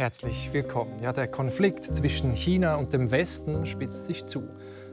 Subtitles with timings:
[0.00, 1.02] Herzlich willkommen.
[1.02, 4.48] Ja, der Konflikt zwischen China und dem Westen spitzt sich zu.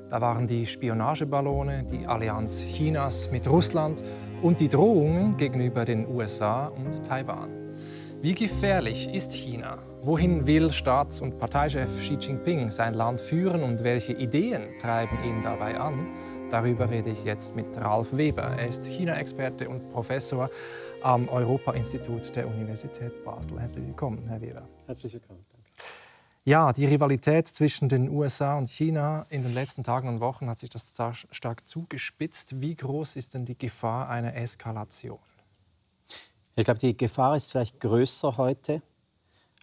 [0.10, 4.04] Da waren die Spionageballone, die Allianz Chinas mit Russland
[4.42, 7.50] und die Drohungen gegenüber den USA und Taiwan.
[8.22, 9.78] Wie gefährlich ist China?
[10.02, 15.42] Wohin will Staats- und Parteichef Xi Jinping sein Land führen und welche Ideen treiben ihn
[15.42, 16.06] dabei an?
[16.50, 18.44] Darüber rede ich jetzt mit Ralf Weber.
[18.60, 20.50] Er ist China-Experte und Professor
[21.02, 23.58] am Europa-Institut der Universität Basel.
[23.58, 24.68] Herzlich willkommen, Herr Weber.
[24.88, 25.42] Herzlich willkommen.
[25.52, 25.70] Danke.
[26.46, 30.60] Ja, die Rivalität zwischen den USA und China in den letzten Tagen und Wochen hat
[30.60, 30.94] sich das
[31.32, 32.62] stark zugespitzt.
[32.62, 35.20] Wie groß ist denn die Gefahr einer Eskalation?
[36.56, 38.82] Ich glaube, die Gefahr ist vielleicht größer heute.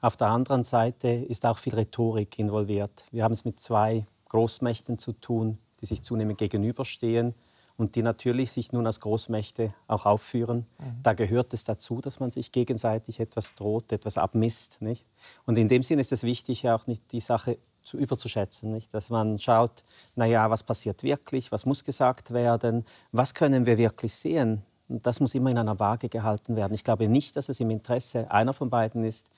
[0.02, 3.06] Auf der anderen Seite ist auch viel Rhetorik involviert.
[3.10, 7.34] Wir haben es mit zwei Großmächten zu tun, die sich zunehmend gegenüberstehen
[7.76, 10.66] und die natürlich sich nun als Großmächte auch aufführen.
[10.78, 11.02] Mhm.
[11.02, 14.80] Da gehört es dazu, dass man sich gegenseitig etwas droht, etwas abmisst.
[14.80, 15.06] Nicht?
[15.44, 18.94] Und in dem Sinne ist es wichtig, auch nicht die Sache zu überzuschätzen, nicht?
[18.94, 19.84] dass man schaut,
[20.14, 25.20] naja, was passiert wirklich, was muss gesagt werden, was können wir wirklich sehen, und das
[25.20, 26.74] muss immer in einer Waage gehalten werden.
[26.74, 29.30] Ich glaube nicht, dass es im Interesse einer von beiden ist,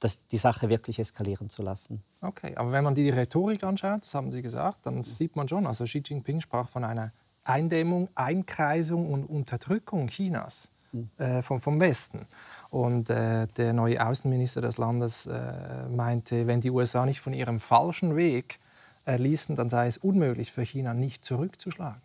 [0.00, 2.02] das, die Sache wirklich eskalieren zu lassen.
[2.20, 5.66] Okay, aber wenn man die Rhetorik anschaut, das haben Sie gesagt, dann sieht man schon,
[5.66, 7.12] also Xi Jinping sprach von einer
[7.48, 11.10] Eindämmung, Einkreisung und Unterdrückung Chinas hm.
[11.18, 12.26] äh, vom, vom Westen.
[12.70, 17.60] Und äh, der neue Außenminister des Landes äh, meinte, wenn die USA nicht von ihrem
[17.60, 18.58] falschen Weg
[19.06, 22.02] äh, ließen, dann sei es unmöglich für China nicht zurückzuschlagen.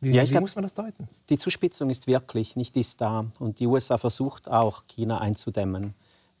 [0.00, 1.08] Wie, ja, wie glaub, muss man das deuten?
[1.28, 3.26] Die Zuspitzung ist wirklich, nicht ist da.
[3.38, 5.94] Und die USA versucht auch, China einzudämmen.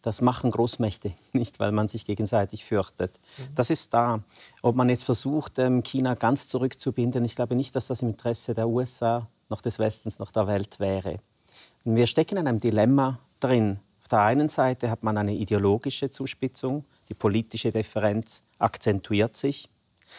[0.04, 3.18] Das machen Großmächte nicht, weil man sich gegenseitig fürchtet.
[3.38, 3.54] Mhm.
[3.54, 4.22] Das ist da.
[4.60, 8.52] Ob man jetzt versucht, ähm, China ganz zurückzubinden, ich glaube nicht, dass das im Interesse
[8.52, 11.20] der USA, noch des Westens, noch der Welt wäre.
[11.84, 13.80] Wir stecken in einem Dilemma drin.
[14.02, 19.70] Auf der einen Seite hat man eine ideologische Zuspitzung, die politische Differenz akzentuiert sich.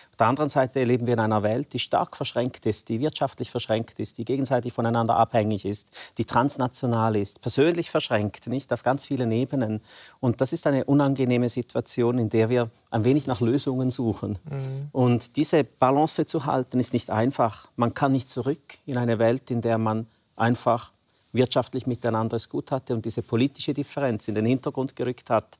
[0.09, 3.51] Auf der anderen Seite leben wir in einer Welt, die stark verschränkt ist, die wirtschaftlich
[3.51, 9.05] verschränkt ist, die gegenseitig voneinander abhängig ist, die transnational ist, persönlich verschränkt, nicht auf ganz
[9.05, 9.81] vielen Ebenen.
[10.19, 14.39] Und das ist eine unangenehme Situation, in der wir ein wenig nach Lösungen suchen.
[14.45, 14.89] Mhm.
[14.91, 17.67] Und diese Balance zu halten, ist nicht einfach.
[17.75, 20.91] Man kann nicht zurück in eine Welt, in der man einfach
[21.35, 25.57] wirtschaftlich miteinander es gut hatte und diese politische Differenz in den Hintergrund gerückt hat.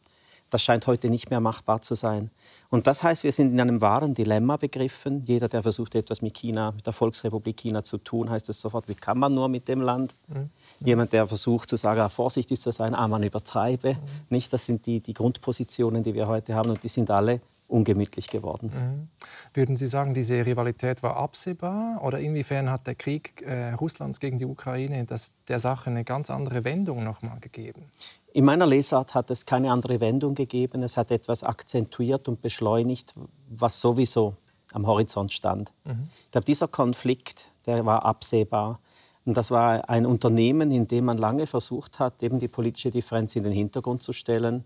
[0.55, 2.31] Das scheint heute nicht mehr machbar zu sein.
[2.69, 5.21] Und das heißt, wir sind in einem wahren Dilemma begriffen.
[5.21, 8.88] Jeder, der versucht, etwas mit China, mit der Volksrepublik China zu tun, heißt es sofort,
[8.88, 10.15] wie kann man nur mit dem Land?
[10.29, 10.49] Mhm.
[10.79, 13.95] Jemand, der versucht zu sagen, ah, vorsichtig zu sein, ah, man übertreibe.
[13.95, 13.99] Mhm.
[14.29, 18.27] Nicht, das sind die, die Grundpositionen, die wir heute haben und die sind alle ungemütlich
[18.27, 18.71] geworden.
[18.73, 19.07] Mhm.
[19.53, 22.01] Würden Sie sagen, diese Rivalität war absehbar?
[22.03, 26.29] Oder inwiefern hat der Krieg äh, Russlands gegen die Ukraine das, der Sache eine ganz
[26.29, 27.89] andere Wendung nochmal gegeben?
[28.33, 30.83] In meiner Lesart hat es keine andere Wendung gegeben.
[30.83, 33.15] Es hat etwas akzentuiert und beschleunigt,
[33.49, 34.35] was sowieso
[34.73, 35.71] am Horizont stand.
[35.85, 36.09] Mhm.
[36.25, 38.79] Ich glaube, dieser Konflikt, der war absehbar.
[39.25, 43.35] Und das war ein Unternehmen, in dem man lange versucht hat, eben die politische Differenz
[43.35, 44.65] in den Hintergrund zu stellen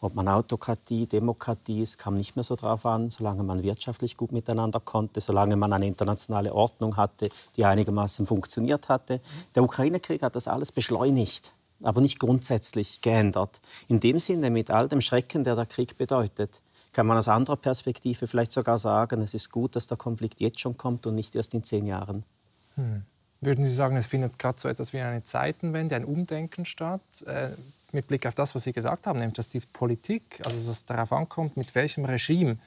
[0.00, 4.32] ob man Autokratie, Demokratie ist, kam nicht mehr so drauf an, solange man wirtschaftlich gut
[4.32, 9.20] miteinander konnte, solange man eine internationale Ordnung hatte, die einigermaßen funktioniert hatte.
[9.54, 11.52] Der Ukraine-Krieg hat das alles beschleunigt,
[11.82, 13.60] aber nicht grundsätzlich geändert.
[13.88, 16.62] In dem Sinne, mit all dem Schrecken, der der Krieg bedeutet,
[16.92, 20.60] kann man aus anderer Perspektive vielleicht sogar sagen, es ist gut, dass der Konflikt jetzt
[20.60, 22.24] schon kommt und nicht erst in zehn Jahren.
[22.74, 23.02] Hm.
[23.42, 27.00] Würden Sie sagen, es findet gerade so etwas wie eine Zeitenwende, ein Umdenken statt?
[27.24, 27.50] Äh,
[27.94, 30.84] mit Blick auf das, was Sie gesagt haben, nämlich dass die Politik, also dass es
[30.84, 32.58] darauf ankommt, mit welchem Regime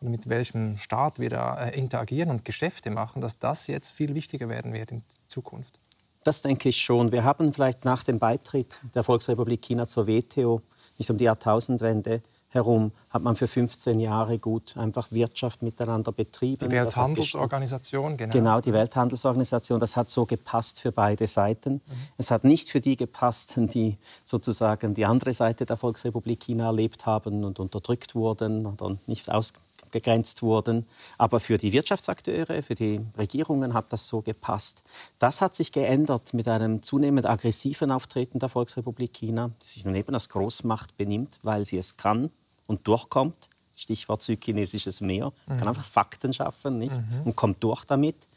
[0.00, 4.14] und mit welchem Staat wir da äh, interagieren und Geschäfte machen, dass das jetzt viel
[4.14, 5.78] wichtiger werden wird in Zukunft.
[6.24, 7.10] Das denke ich schon.
[7.10, 10.62] Wir haben vielleicht nach dem Beitritt der Volksrepublik China zur WTO,
[10.98, 12.22] nicht um die Jahrtausendwende,
[12.54, 16.68] herum hat man für 15 Jahre gut einfach Wirtschaft miteinander betrieben.
[16.68, 18.32] Die Welthandelsorganisation, genau.
[18.32, 21.74] Genau, die Welthandelsorganisation, das hat so gepasst für beide Seiten.
[21.74, 21.80] Mhm.
[22.18, 27.06] Es hat nicht für die gepasst, die sozusagen die andere Seite der Volksrepublik China erlebt
[27.06, 30.86] haben und unterdrückt wurden oder nicht ausgegrenzt wurden.
[31.18, 34.84] Aber für die Wirtschaftsakteure, für die Regierungen hat das so gepasst.
[35.18, 39.94] Das hat sich geändert mit einem zunehmend aggressiven Auftreten der Volksrepublik China, die sich nun
[39.94, 42.30] eben als Großmacht benimmt, weil sie es kann
[42.66, 43.48] und durchkommt.
[43.76, 45.32] Stichwort südchinesisches Meer.
[45.46, 45.56] Mhm.
[45.56, 46.94] Kann einfach Fakten schaffen nicht?
[46.94, 47.26] Mhm.
[47.26, 48.28] und kommt durch damit.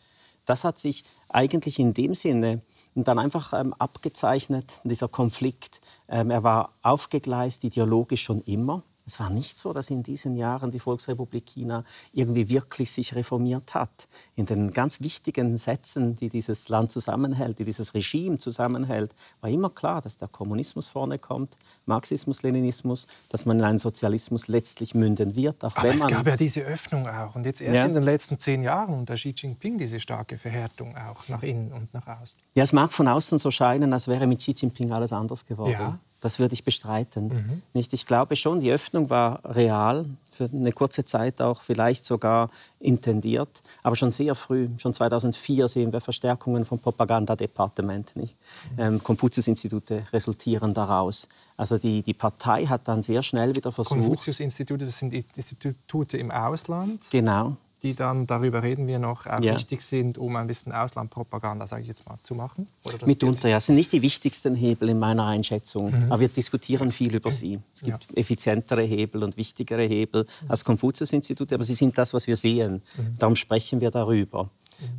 [0.45, 2.61] Das hat sich eigentlich in dem Sinne
[2.95, 5.81] dann einfach ähm, abgezeichnet, dieser Konflikt.
[6.07, 8.83] Ähm, er war aufgegleist ideologisch schon immer.
[9.05, 13.73] Es war nicht so, dass in diesen Jahren die Volksrepublik China irgendwie wirklich sich reformiert
[13.75, 14.07] hat.
[14.35, 19.69] In den ganz wichtigen Sätzen, die dieses Land zusammenhält, die dieses Regime zusammenhält, war immer
[19.69, 21.55] klar, dass der Kommunismus vorne kommt,
[21.85, 25.63] Marxismus, Leninismus, dass man in einen Sozialismus letztlich münden wird.
[25.63, 27.35] Auch Aber es gab ja diese Öffnung auch.
[27.35, 27.85] Und jetzt erst ja.
[27.85, 31.93] in den letzten zehn Jahren unter Xi Jinping diese starke Verhärtung auch nach innen und
[31.93, 32.39] nach außen.
[32.55, 35.73] Ja, es mag von außen so scheinen, als wäre mit Xi Jinping alles anders geworden.
[35.73, 35.99] Ja.
[36.25, 37.27] Das würde ich bestreiten.
[37.27, 37.61] Mhm.
[37.75, 37.93] Nicht?
[37.93, 42.49] Ich glaube schon, die Öffnung war real, für eine kurze Zeit auch vielleicht sogar
[42.79, 48.15] intendiert, aber schon sehr früh, schon 2004 sehen wir Verstärkungen vom Propagandadepartement.
[48.15, 48.35] Nicht?
[48.71, 48.81] Mhm.
[48.81, 51.29] Ähm, Konfuzius-Institute resultieren daraus.
[51.57, 53.99] Also die, die Partei hat dann sehr schnell wieder versucht...
[53.99, 57.05] Konfuzius-Institute, das sind Institute im Ausland?
[57.11, 57.55] Genau
[57.85, 59.53] die dann, darüber reden wir noch, auch ja.
[59.53, 62.67] wichtig sind, um ein bisschen Auslandpropaganda, sage ich jetzt mal, zu machen?
[63.05, 63.59] Mitunter, ja.
[63.59, 66.11] Sind nicht die wichtigsten Hebel in meiner Einschätzung, mhm.
[66.11, 67.59] aber wir diskutieren viel über sie.
[67.73, 68.17] Es gibt ja.
[68.17, 72.81] effizientere Hebel und wichtigere Hebel als Konfuzius-Institut, aber sie sind das, was wir sehen.
[72.97, 73.17] Mhm.
[73.19, 74.43] Darum sprechen wir darüber.
[74.43, 74.49] Mhm.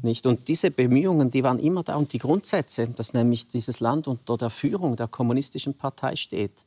[0.03, 0.27] Nicht?
[0.27, 1.97] Und diese Bemühungen, die waren immer da.
[1.97, 6.65] Und die Grundsätze, dass nämlich dieses Land unter der Führung der kommunistischen Partei steht,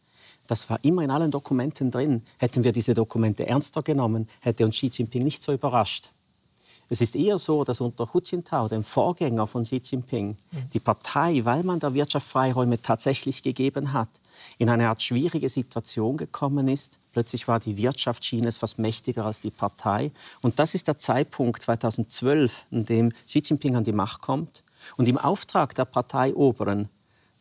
[0.50, 2.24] das war immer in allen Dokumenten drin.
[2.40, 6.10] Hätten wir diese Dokumente ernster genommen, hätte uns Xi Jinping nicht so überrascht.
[6.92, 10.38] Es ist eher so, dass unter Hu Jintao, dem Vorgänger von Xi Jinping,
[10.74, 14.10] die Partei, weil man der Wirtschaft Freiräume tatsächlich gegeben hat,
[14.58, 16.98] in eine Art schwierige Situation gekommen ist.
[17.12, 20.12] Plötzlich war die Wirtschaft Chinas fast mächtiger als die Partei.
[20.42, 24.64] Und das ist der Zeitpunkt 2012, in dem Xi Jinping an die Macht kommt
[24.98, 26.90] und im Auftrag der Parteioberen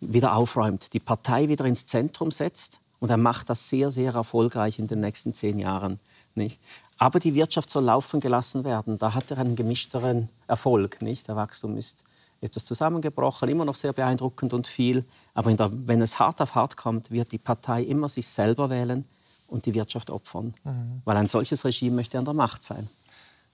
[0.01, 4.79] wieder aufräumt, die Partei wieder ins Zentrum setzt und er macht das sehr, sehr erfolgreich
[4.79, 6.01] in den nächsten zehn Jahren.
[6.35, 6.61] Nicht?
[6.97, 8.99] Aber die Wirtschaft soll laufen gelassen werden.
[8.99, 11.01] Da hat er einen gemischteren Erfolg.
[11.01, 11.29] Nicht?
[11.29, 12.05] Der Wachstum ist
[12.41, 15.05] etwas zusammengebrochen, immer noch sehr beeindruckend und viel.
[15.35, 19.05] Aber der, wenn es hart auf hart kommt, wird die Partei immer sich selber wählen
[19.47, 20.55] und die Wirtschaft opfern.
[20.65, 21.03] Mhm.
[21.05, 22.89] Weil ein solches Regime möchte an der Macht sein.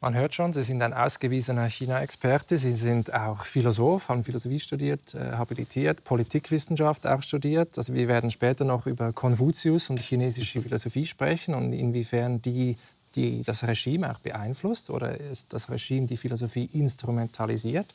[0.05, 2.59] Man hört schon, Sie sind ein ausgewiesener China-Experte.
[2.59, 7.79] Sie sind auch Philosoph, haben Philosophie studiert, äh, habilitiert, Politikwissenschaft auch studiert.
[7.79, 12.77] Also wir werden später noch über Konfuzius und chinesische Philosophie sprechen und inwiefern die,
[13.17, 17.87] die das Regime auch beeinflusst oder ist das Regime die Philosophie instrumentalisiert.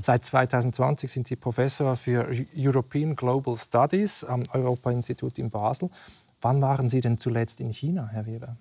[0.00, 5.90] Seit 2020 sind Sie Professor für European Global Studies am Europa-Institut in Basel.
[6.40, 8.56] Wann waren Sie denn zuletzt in China, Herr Weber?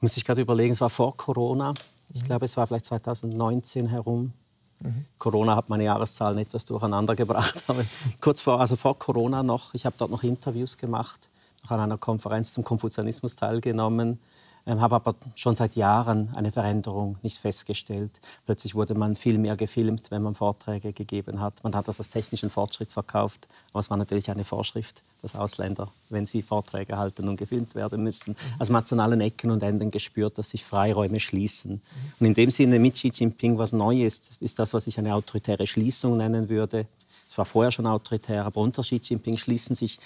[0.00, 1.72] Muss ich gerade überlegen, es war vor Corona.
[2.14, 4.32] Ich glaube, es war vielleicht 2019 herum.
[4.80, 5.04] Mhm.
[5.18, 7.62] Corona hat meine Jahreszahlen etwas durcheinander gebracht.
[7.68, 7.82] Aber
[8.20, 11.28] kurz vor, also vor Corona noch, ich habe dort noch Interviews gemacht,
[11.64, 14.18] noch an einer Konferenz zum Konfuzianismus teilgenommen
[14.66, 18.20] habe aber schon seit Jahren eine Veränderung nicht festgestellt.
[18.46, 21.62] Plötzlich wurde man viel mehr gefilmt, wenn man Vorträge gegeben hat.
[21.64, 25.88] Man hat das als technischen Fortschritt verkauft, aber es war natürlich eine Vorschrift, dass Ausländer,
[26.08, 29.62] wenn sie Vorträge halten und gefilmt werden müssen, also man hat an allen Ecken und
[29.62, 31.80] Enden gespürt, dass sich Freiräume schließen.
[32.18, 35.14] Und in dem Sinne mit Xi Jinping, was neu ist, ist das, was ich eine
[35.14, 36.86] autoritäre Schließung nennen würde.
[37.30, 40.00] Es war vorher schon autoritär, aber unter Xi Jinping schließen sich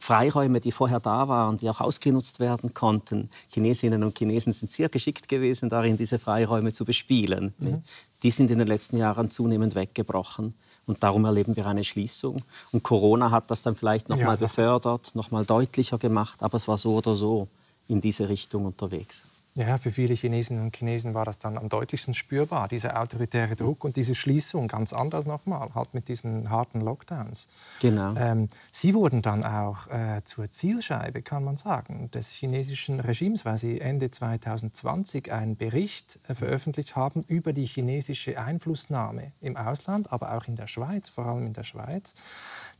[0.00, 3.28] Freiräume, die vorher da waren, die auch ausgenutzt werden konnten.
[3.52, 7.52] Chinesinnen und Chinesen sind sehr geschickt gewesen darin, diese Freiräume zu bespielen.
[7.58, 7.82] Mhm.
[8.22, 10.54] Die sind in den letzten Jahren zunehmend weggebrochen.
[10.86, 12.42] Und darum erleben wir eine Schließung.
[12.72, 14.24] Und Corona hat das dann vielleicht noch ja.
[14.24, 16.42] mal befördert, noch mal deutlicher gemacht.
[16.42, 17.48] Aber es war so oder so
[17.86, 19.24] in diese Richtung unterwegs.
[19.54, 23.84] Ja, für viele Chinesinnen und Chinesen war das dann am deutlichsten spürbar, dieser autoritäre Druck
[23.84, 27.48] und diese Schließung, ganz anders nochmal, halt mit diesen harten Lockdowns.
[27.82, 28.14] Genau.
[28.16, 33.58] Ähm, Sie wurden dann auch äh, zur Zielscheibe, kann man sagen, des chinesischen Regimes, weil
[33.58, 40.34] Sie Ende 2020 einen Bericht äh, veröffentlicht haben über die chinesische Einflussnahme im Ausland, aber
[40.34, 42.14] auch in der Schweiz, vor allem in der Schweiz.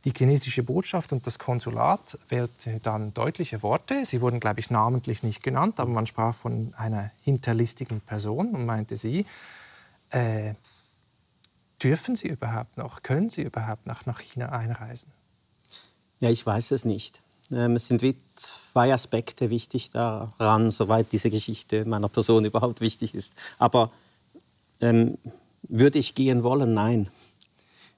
[0.05, 4.05] Die chinesische Botschaft und das Konsulat wählte dann deutliche Worte.
[4.05, 8.65] Sie wurden, glaube ich, namentlich nicht genannt, aber man sprach von einer hinterlistigen Person und
[8.65, 9.25] meinte sie,
[10.09, 10.55] äh,
[11.81, 15.11] dürfen Sie überhaupt noch, können Sie überhaupt noch nach China einreisen?
[16.19, 17.23] Ja, ich weiß es nicht.
[17.51, 23.15] Ähm, es sind wie zwei Aspekte wichtig daran, soweit diese Geschichte meiner Person überhaupt wichtig
[23.15, 23.35] ist.
[23.57, 23.91] Aber
[24.81, 25.17] ähm,
[25.63, 26.73] würde ich gehen wollen?
[26.73, 27.09] Nein.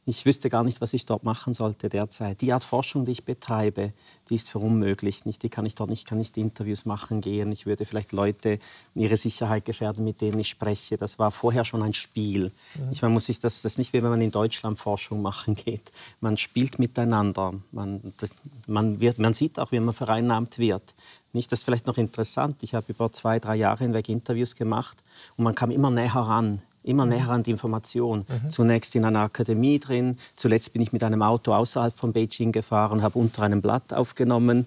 [0.08, 2.42] Ich wüsste gar nicht, was ich dort machen sollte derzeit.
[2.42, 3.92] Die Art Forschung, die ich betreibe,
[4.30, 5.26] die ist für unmöglich.
[5.26, 7.52] Nicht, die kann ich dort nicht, kann nicht Interviews machen gehen.
[7.52, 8.60] Ich würde vielleicht Leute
[8.94, 10.98] ihre Sicherheit gefährden, mit denen ich spreche.
[10.98, 12.52] Das war vorher schon ein Spiel.
[12.76, 12.92] Mhm.
[12.92, 15.56] Ich, man muss sich das, das ist nicht wie wenn man in Deutschland Forschung machen
[15.56, 15.92] geht.
[16.20, 17.56] Man spielt miteinander.
[17.72, 18.30] Man, das,
[18.68, 20.94] man, wird, man sieht auch, wie man vereinnahmt wird.
[21.34, 22.62] Nicht, das ist vielleicht noch interessant.
[22.62, 25.04] Ich habe über zwei, drei Jahre hinweg Interviews gemacht
[25.36, 28.26] und man kam immer näher ran immer näher an die Information.
[28.28, 28.50] Mhm.
[28.50, 33.02] Zunächst in einer Akademie drin, zuletzt bin ich mit einem Auto außerhalb von Beijing gefahren,
[33.02, 34.66] habe unter einem Blatt aufgenommen.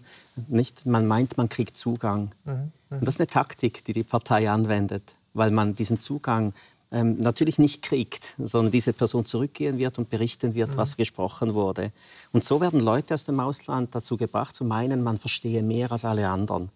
[0.48, 0.86] Nicht?
[0.86, 2.30] Man meint, man kriegt Zugang.
[2.44, 2.52] Mhm.
[2.52, 2.70] Mhm.
[2.90, 6.52] Und das ist eine Taktik, die die Partei anwendet, weil man diesen Zugang
[6.90, 10.76] ähm, natürlich nicht kriegt, sondern diese Person zurückgehen wird und berichten wird, mhm.
[10.76, 11.92] was gesprochen wurde.
[12.32, 16.04] Und so werden Leute aus dem Ausland dazu gebracht, zu meinen, man verstehe mehr als
[16.04, 16.70] alle anderen.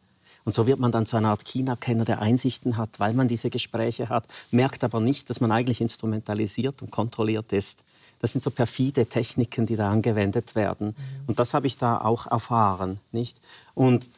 [0.44, 3.50] Und so wird man dann zu einer Art China-Kenner, der Einsichten hat, weil man diese
[3.50, 7.84] Gespräche hat, merkt aber nicht, dass man eigentlich instrumentalisiert und kontrolliert ist.
[8.20, 10.88] Das sind so perfide Techniken, die da angewendet werden.
[10.88, 10.94] Mhm.
[11.26, 13.00] Und das habe ich da auch erfahren.
[13.12, 13.40] Nicht?
[13.74, 14.08] Und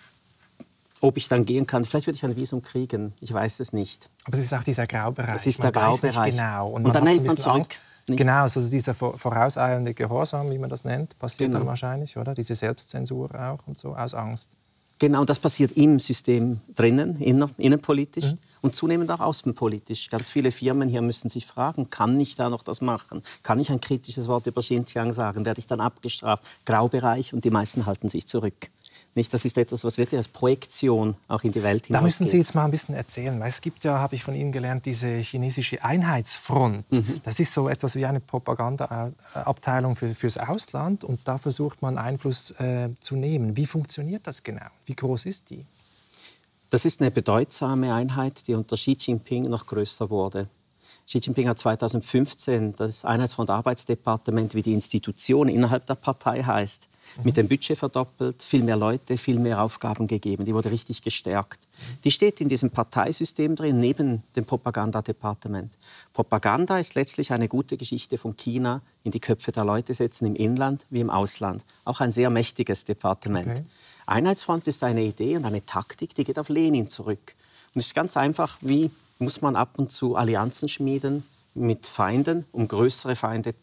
[1.05, 1.85] ob ich dann gehen kann.
[1.85, 4.11] Vielleicht würde ich ein Visum kriegen, ich weiß es nicht.
[4.25, 5.37] Aber es ist auch dieser Graubereich.
[5.37, 6.35] Es ist man der Graubereich.
[6.35, 6.71] Genau.
[6.71, 7.67] Und, und dann nennt man zurück.
[8.07, 11.61] Genau, also dieser vorauseilende Gehorsam, wie man das nennt, passiert genau.
[11.61, 12.35] dann wahrscheinlich, oder?
[12.35, 14.51] Diese Selbstzensur auch und so, aus Angst.
[14.99, 18.39] Genau, das passiert im System drinnen, innen, innenpolitisch mhm.
[18.63, 20.09] und zunehmend auch außenpolitisch.
[20.09, 23.23] Ganz viele Firmen hier müssen sich fragen, kann ich da noch das machen?
[23.43, 25.45] Kann ich ein kritisches Wort über Xinjiang sagen?
[25.45, 26.45] Werde ich dann abgestraft?
[26.65, 28.71] Graubereich und die meisten halten sich zurück.
[29.17, 31.97] Nicht, das ist etwas, was wirklich als Projektion auch in die Welt hinausgeht.
[31.97, 33.39] Da müssen Sie jetzt mal ein bisschen erzählen.
[33.39, 36.91] Weil es gibt ja, habe ich von Ihnen gelernt, diese chinesische Einheitsfront.
[36.91, 37.21] Mhm.
[37.23, 42.51] Das ist so etwas wie eine Propagandaabteilung für, fürs Ausland und da versucht man Einfluss
[42.53, 43.57] äh, zu nehmen.
[43.57, 44.67] Wie funktioniert das genau?
[44.85, 45.65] Wie groß ist die?
[46.71, 50.49] Das ist eine bedeutsame Einheit, die unter Xi Jinping noch größer wurde.
[51.07, 56.89] Xi Jinping hat 2015 das Einheitsfront Arbeitsdepartement, wie die Institution innerhalb der Partei heißt,
[57.23, 60.47] mit dem Budget verdoppelt, viel mehr Leute, viel mehr Aufgaben gegeben.
[60.47, 61.69] Die wurde richtig gestärkt.
[62.05, 65.77] Die steht in diesem Parteisystem drin, neben dem Propagandadepartement.
[66.15, 70.35] Propaganda ist letztlich eine gute Geschichte von China in die Köpfe der Leute setzen, im
[70.35, 71.67] Inland wie im Ausland.
[71.85, 73.49] Auch ein sehr mächtiges Departement.
[73.49, 73.65] Okay.
[74.07, 77.35] Einheitsfront ist eine Idee und eine Taktik, die geht auf Lenin zurück.
[77.75, 82.45] Und es ist ganz einfach, wie muss man ab und zu Allianzen schmieden mit Feinden,
[82.53, 83.55] um größere Feinde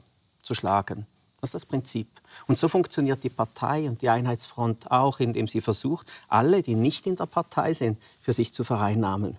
[0.41, 1.05] zu schlagen.
[1.41, 2.08] Das ist das Prinzip.
[2.48, 7.08] Und so funktioniert die Partei und die Einheitsfront auch, indem sie versucht, alle, die nicht
[7.08, 9.38] in der Partei sind, für sich zu vereinnahmen.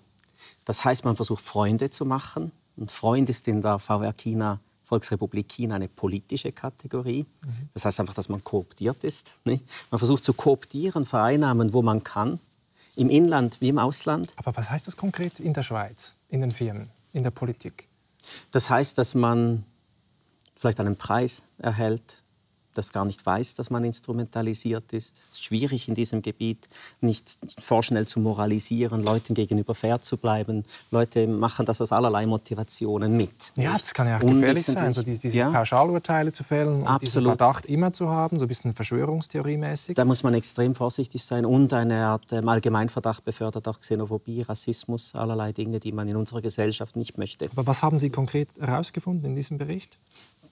[0.65, 2.51] Das heißt, man versucht, Freunde zu machen.
[2.77, 7.25] Und Freund ist in der VR China, Volksrepublik China, eine politische Kategorie.
[7.45, 7.69] Mhm.
[7.73, 9.35] Das heißt einfach, dass man kooptiert ist.
[9.45, 9.61] Man
[9.99, 12.41] versucht zu kooptieren, vereinnahmen, wo man kann,
[12.97, 14.33] im Inland wie im Ausland.
[14.37, 17.89] Aber was heißt das konkret in der Schweiz, in den Firmen, in der Politik?
[18.51, 19.65] Das heißt, dass man
[20.57, 22.22] vielleicht einen Preis erhält,
[22.75, 25.21] das gar nicht weiß, dass man instrumentalisiert ist.
[25.31, 26.67] Es ist schwierig in diesem Gebiet,
[27.01, 30.65] nicht vorschnell zu moralisieren, Leuten gegenüber fair zu bleiben.
[30.91, 33.53] Leute machen das aus allerlei Motivationen mit.
[33.57, 35.51] Ja, das kann ja auch gefährlich sein, so diese ja.
[35.51, 39.95] Pauschalurteile zu fällen und diesen Verdacht immer zu haben, so ein bisschen Verschwörungstheoriemäßig.
[39.95, 45.15] Da muss man extrem vorsichtig sein und eine Art ähm, Allgemeinverdacht befördert auch Xenophobie, Rassismus,
[45.15, 47.49] allerlei Dinge, die man in unserer Gesellschaft nicht möchte.
[47.53, 49.99] Aber was haben Sie konkret herausgefunden in diesem Bericht?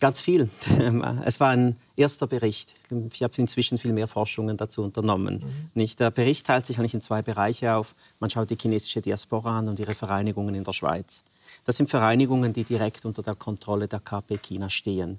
[0.01, 0.49] Ganz viel.
[1.25, 2.75] Es war ein erster Bericht.
[3.13, 5.37] Ich habe inzwischen viel mehr Forschungen dazu unternommen.
[5.45, 5.71] Mhm.
[5.75, 6.01] Nicht?
[6.01, 7.95] Der Bericht teilt sich eigentlich in zwei Bereiche auf.
[8.19, 11.23] Man schaut die chinesische Diaspora an und ihre Vereinigungen in der Schweiz.
[11.67, 15.19] Das sind Vereinigungen, die direkt unter der Kontrolle der KP China stehen.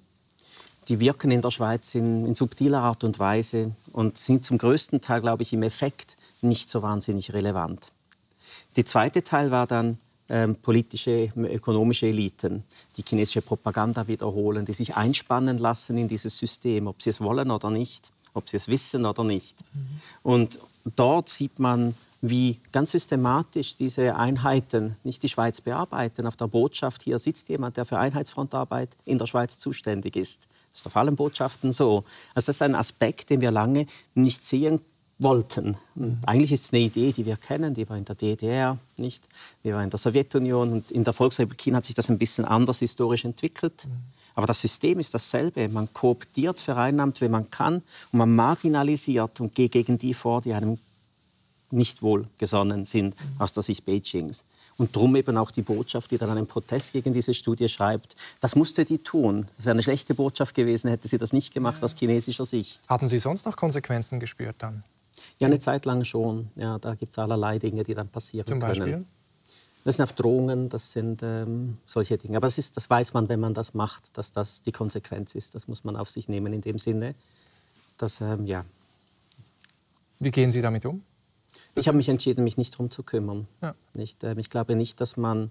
[0.88, 5.00] Die wirken in der Schweiz in, in subtiler Art und Weise und sind zum größten
[5.00, 7.92] Teil, glaube ich, im Effekt nicht so wahnsinnig relevant.
[8.76, 10.00] Der zweite Teil war dann
[10.32, 12.64] ähm, politische, ökonomische Eliten,
[12.96, 17.52] die chinesische Propaganda wiederholen, die sich einspannen lassen in dieses System, ob sie es wollen
[17.52, 19.58] oder nicht, ob sie es wissen oder nicht.
[19.74, 19.80] Mhm.
[20.24, 20.60] Und
[20.96, 26.28] dort sieht man, wie ganz systematisch diese Einheiten nicht die Schweiz bearbeiten.
[26.28, 30.48] Auf der Botschaft hier sitzt jemand, der für Einheitsfrontarbeit in der Schweiz zuständig ist.
[30.70, 32.06] Das ist auf allen Botschaften so.
[32.36, 34.82] Also das ist ein Aspekt, den wir lange nicht sehen
[35.22, 35.78] wollten.
[35.96, 36.20] Mhm.
[36.26, 39.28] Eigentlich ist es eine Idee, die wir kennen, die war in der DDR, nicht?
[39.64, 42.46] Die war in der Sowjetunion und in der Volksrepublik China hat sich das ein bisschen
[42.46, 43.86] anders historisch entwickelt.
[43.88, 43.92] Mhm.
[44.34, 45.68] Aber das System ist dasselbe.
[45.68, 47.76] Man kooptiert, vereinnahmt, wenn man kann
[48.12, 50.78] und man marginalisiert und geht gegen die vor, die einem
[51.72, 53.42] nicht wohlgesonnen sind mhm.
[53.42, 54.44] aus der Sicht Beijings.
[54.78, 58.16] Und darum eben auch die Botschaft, die dann einen Protest gegen diese Studie schreibt.
[58.40, 59.46] Das musste die tun.
[59.56, 62.82] Das wäre eine schlechte Botschaft gewesen, hätte sie das nicht gemacht aus chinesischer Sicht.
[62.90, 64.84] Hatten Sie sonst noch Konsequenzen gespürt dann?
[65.42, 66.50] Ja, eine Zeit lang schon.
[66.56, 68.92] Ja, da gibt es allerlei Dinge, die dann passieren Zum Beispiel?
[68.92, 69.08] können.
[69.84, 72.38] Das sind auch Drohungen, das sind ähm, solche Dinge.
[72.38, 75.56] Aber das, ist, das weiß man, wenn man das macht, dass das die Konsequenz ist.
[75.56, 77.16] Das muss man auf sich nehmen in dem Sinne.
[77.98, 78.64] Dass, ähm, ja.
[80.20, 81.02] Wie gehen Sie damit um?
[81.74, 83.48] Ich habe mich entschieden, mich nicht darum zu kümmern.
[83.62, 83.74] Ja.
[83.96, 85.50] Nicht, äh, ich glaube nicht, dass man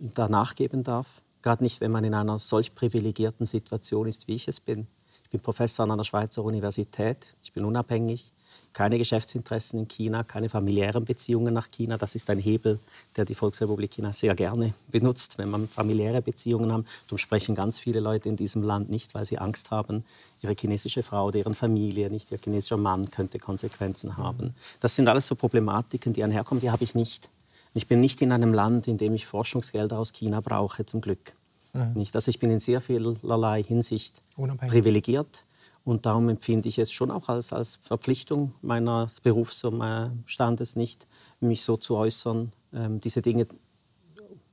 [0.00, 1.20] da nachgeben darf.
[1.42, 4.86] Gerade nicht, wenn man in einer solch privilegierten Situation ist, wie ich es bin.
[5.24, 7.36] Ich bin Professor an einer Schweizer Universität.
[7.42, 8.32] Ich bin unabhängig
[8.72, 11.98] keine Geschäftsinteressen in China, keine familiären Beziehungen nach China.
[11.98, 12.78] Das ist ein Hebel,
[13.16, 16.84] der die Volksrepublik China sehr gerne benutzt, wenn man familiäre Beziehungen hat.
[17.06, 20.04] Darum sprechen ganz viele Leute in diesem Land nicht, weil sie Angst haben,
[20.42, 24.54] ihre chinesische Frau, deren Familie, nicht ihr chinesischer Mann könnte Konsequenzen haben.
[24.80, 27.30] Das sind alles so Problematiken, die einherkommen, die habe ich nicht.
[27.74, 31.32] Ich bin nicht in einem Land, in dem ich Forschungsgelder aus China brauche, zum Glück.
[31.72, 31.92] Mhm.
[31.94, 32.14] Nicht?
[32.14, 34.22] Also ich bin in sehr vielerlei Hinsicht
[34.68, 35.44] privilegiert.
[35.88, 41.06] Und darum empfinde ich es schon auch als, als Verpflichtung meines Berufsstandes nicht,
[41.40, 43.46] mich so zu äußern, ähm, diese Dinge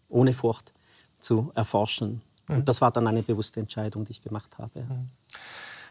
[0.08, 0.72] ohne Furcht
[1.20, 2.22] zu erforschen.
[2.48, 2.56] Mhm.
[2.56, 4.84] Und das war dann eine bewusste Entscheidung, die ich gemacht habe.
[4.84, 5.10] Mhm.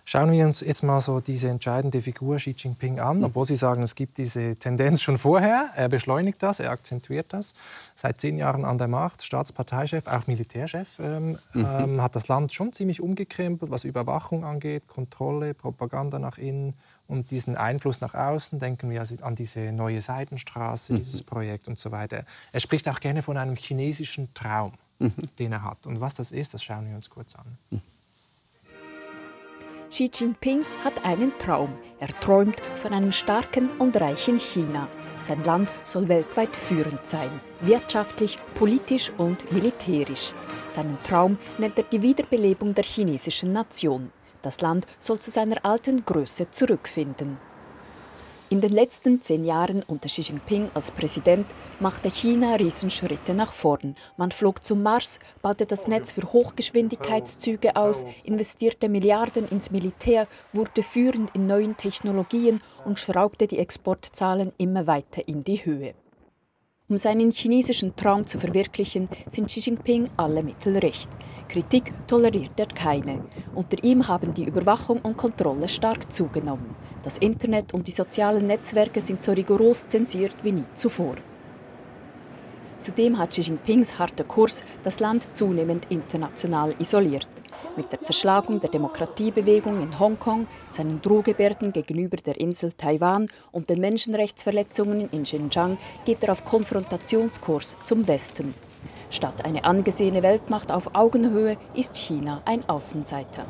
[0.06, 3.24] Schauen wir uns jetzt mal so diese entscheidende Figur Xi Jinping an, mhm.
[3.24, 5.70] obwohl Sie sagen, es gibt diese Tendenz schon vorher.
[5.76, 7.54] Er beschleunigt das, er akzentuiert das.
[7.94, 11.66] Seit zehn Jahren an der Macht, Staatsparteichef, auch Militärchef, ähm, mhm.
[11.66, 16.74] ähm, hat das Land schon ziemlich umgekrempelt, was Überwachung angeht, Kontrolle, Propaganda nach innen
[17.06, 18.58] und diesen Einfluss nach außen.
[18.58, 20.96] Denken wir also an diese neue Seidenstraße, mhm.
[20.98, 22.24] dieses Projekt und so weiter.
[22.52, 25.14] Er spricht auch gerne von einem chinesischen Traum, mhm.
[25.38, 25.86] den er hat.
[25.86, 27.80] Und was das ist, das schauen wir uns kurz an.
[29.94, 31.72] Xi Jinping hat einen Traum.
[32.00, 34.88] Er träumt von einem starken und reichen China.
[35.22, 40.32] Sein Land soll weltweit führend sein, wirtschaftlich, politisch und militärisch.
[40.68, 44.10] Seinen Traum nennt er die Wiederbelebung der chinesischen Nation.
[44.42, 47.36] Das Land soll zu seiner alten Größe zurückfinden.
[48.54, 51.44] In den letzten zehn Jahren unter Xi Jinping als Präsident
[51.80, 53.96] machte China Riesenschritte nach vorn.
[54.16, 60.84] Man flog zum Mars, baute das Netz für Hochgeschwindigkeitszüge aus, investierte Milliarden ins Militär, wurde
[60.84, 65.96] führend in neuen Technologien und schraubte die Exportzahlen immer weiter in die Höhe.
[66.86, 71.08] Um seinen chinesischen Traum zu verwirklichen, sind Xi Jinping alle Mittel recht.
[71.48, 73.24] Kritik toleriert er keine.
[73.54, 76.76] Unter ihm haben die Überwachung und Kontrolle stark zugenommen.
[77.02, 81.14] Das Internet und die sozialen Netzwerke sind so rigoros zensiert wie nie zuvor.
[82.82, 87.28] Zudem hat Xi Jinpings harter Kurs das Land zunehmend international isoliert
[87.76, 93.80] mit der Zerschlagung der Demokratiebewegung in Hongkong, seinen Drohgebärden gegenüber der Insel Taiwan und den
[93.80, 98.54] Menschenrechtsverletzungen in Xinjiang geht er auf Konfrontationskurs zum Westen.
[99.10, 103.46] Statt eine angesehene Weltmacht auf Augenhöhe ist China ein Außenseiter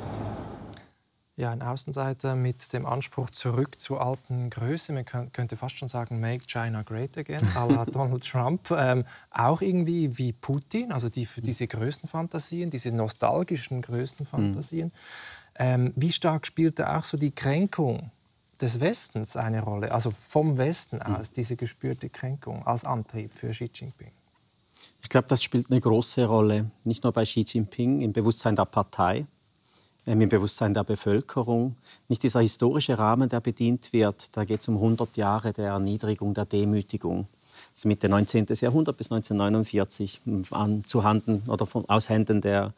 [1.37, 4.93] ja, ein Außenseiter mit dem Anspruch zurück zur alten Größe.
[4.93, 8.71] Man könnte fast schon sagen, make China great again, à la Donald Trump.
[8.71, 14.89] Ähm, auch irgendwie wie Putin, also die, diese Größenfantasien, diese nostalgischen Größenfantasien.
[14.89, 14.93] Mhm.
[15.57, 18.11] Ähm, wie stark spielte auch so die Kränkung
[18.61, 21.17] des Westens eine Rolle, also vom Westen mhm.
[21.17, 24.11] aus, diese gespürte Kränkung als Antrieb für Xi Jinping?
[25.03, 28.67] Ich glaube, das spielt eine große Rolle, nicht nur bei Xi Jinping, im Bewusstsein der
[28.67, 29.27] Partei,
[30.07, 31.77] im Bewusstsein der Bevölkerung.
[32.09, 36.35] Nicht dieser historische Rahmen, der bedient wird, da geht es um 100 Jahre der Erniedrigung,
[36.35, 37.27] der Demütigung.
[37.71, 38.47] Das ist Mitte 19.
[38.61, 42.73] Jahrhundert bis 1949 an, zu Handen oder von, aus Händen der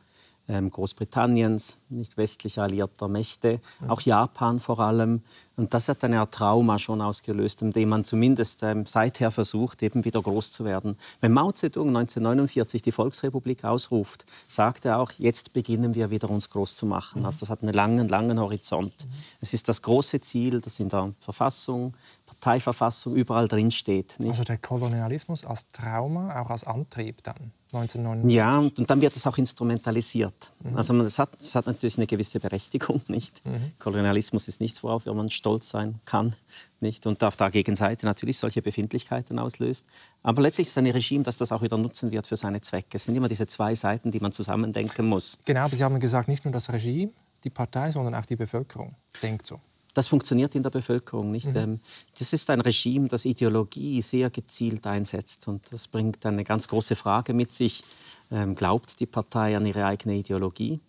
[0.48, 3.90] Großbritanniens, nicht westlich alliierter Mächte, mhm.
[3.90, 5.22] auch Japan vor allem.
[5.56, 10.04] Und das hat eine Art Trauma schon ausgelöst, indem man zumindest ähm, seither versucht, eben
[10.04, 10.96] wieder groß zu werden.
[11.20, 16.48] Wenn Mao Zedong 1949 die Volksrepublik ausruft, sagt er auch, jetzt beginnen wir wieder uns
[16.50, 17.20] groß zu machen.
[17.20, 17.26] Mhm.
[17.26, 19.06] Also das hat einen langen, langen Horizont.
[19.06, 19.12] Mhm.
[19.40, 21.94] Es ist das große Ziel, das in der Verfassung,
[22.26, 24.16] Parteiverfassung überall drin steht.
[24.20, 27.52] Also der Kolonialismus als Trauma, auch als Antrieb dann?
[27.72, 28.36] 1949.
[28.36, 30.34] Ja, und, dann wird es auch instrumentalisiert.
[30.62, 30.76] Mhm.
[30.76, 33.00] Also es hat, hat natürlich eine gewisse Berechtigung.
[33.08, 33.44] Nicht?
[33.44, 33.72] Mhm.
[33.78, 36.34] Kolonialismus ist nichts, worauf man stolz sein kann.
[36.80, 37.06] Nicht?
[37.06, 39.86] Und auf der Gegenseite natürlich solche Befindlichkeiten auslöst.
[40.22, 42.96] Aber letztlich ist es ein Regime, das das auch wieder nutzen wird für seine Zwecke.
[42.96, 45.38] Es sind immer diese zwei Seiten, die man zusammendenken muss.
[45.44, 47.10] Genau, aber Sie haben gesagt, nicht nur das Regime,
[47.44, 49.60] die Partei, sondern auch die Bevölkerung denkt so
[49.96, 51.46] das funktioniert in der Bevölkerung nicht.
[51.46, 51.56] Mhm.
[51.56, 51.80] Ähm,
[52.18, 55.48] das ist ein Regime, das Ideologie sehr gezielt einsetzt.
[55.48, 57.82] Und das bringt eine ganz große Frage mit sich.
[58.30, 60.80] Ähm, glaubt die Partei an ihre eigene Ideologie?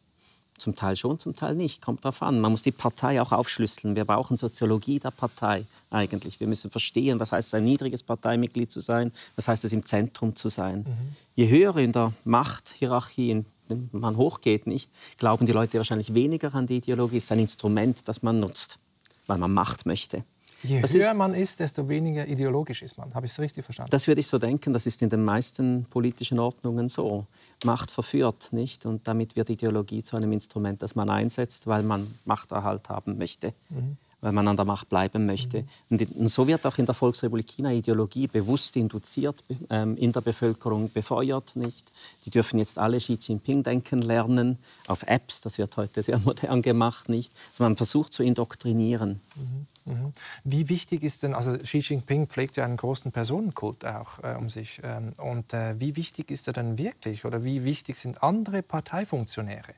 [0.58, 1.82] Zum Teil schon, zum Teil nicht.
[1.82, 2.42] Kommt darauf an.
[2.42, 3.96] Man muss die Partei auch aufschlüsseln.
[3.96, 6.40] Wir brauchen Soziologie der Partei eigentlich.
[6.40, 9.86] Wir müssen verstehen, was heißt es, ein niedriges Parteimitglied zu sein, was heißt es, im
[9.86, 10.80] Zentrum zu sein.
[10.80, 11.16] Mhm.
[11.36, 13.46] Je höher in der Machthierarchie
[13.92, 17.18] man hochgeht, nicht, glauben die Leute wahrscheinlich weniger an die Ideologie.
[17.18, 18.80] Es ist ein Instrument, das man nutzt
[19.28, 20.24] weil man Macht möchte.
[20.64, 23.14] Je das höher ist, man ist, desto weniger ideologisch ist man.
[23.14, 23.92] Habe ich es richtig verstanden?
[23.92, 24.74] Das würde ich so denken.
[24.74, 27.28] Das ist in den meisten politischen Ordnungen so.
[27.64, 28.86] Macht verführt, nicht?
[28.86, 33.54] Und damit wird Ideologie zu einem Instrument, das man einsetzt, weil man Machterhalt haben möchte.
[33.70, 33.98] Mhm.
[34.22, 35.64] Weil man an der Macht bleiben möchte.
[35.90, 36.08] Mhm.
[36.16, 40.92] Und, so wird auch in der Volksrepublik China Ideologie bewusst induziert, ähm, in der Bevölkerung
[40.92, 41.56] befeuert.
[41.56, 41.92] Nicht?
[42.26, 46.62] Die dürfen jetzt alle Xi Jinping denken lernen, auf Apps, das wird heute sehr modern
[46.62, 47.10] gemacht.
[47.10, 47.32] Nicht?
[47.50, 49.22] Also man versucht zu indoktrinieren.
[49.36, 49.68] Mhm.
[49.88, 50.14] Mhm.
[50.44, 54.50] Wie wichtig ist denn, also Xi Jinping pflegt ja einen großen Personenkult auch äh, um
[54.50, 54.82] sich.
[54.84, 59.76] Ähm, und äh, wie wichtig ist er denn wirklich oder wie wichtig sind andere Parteifunktionäre?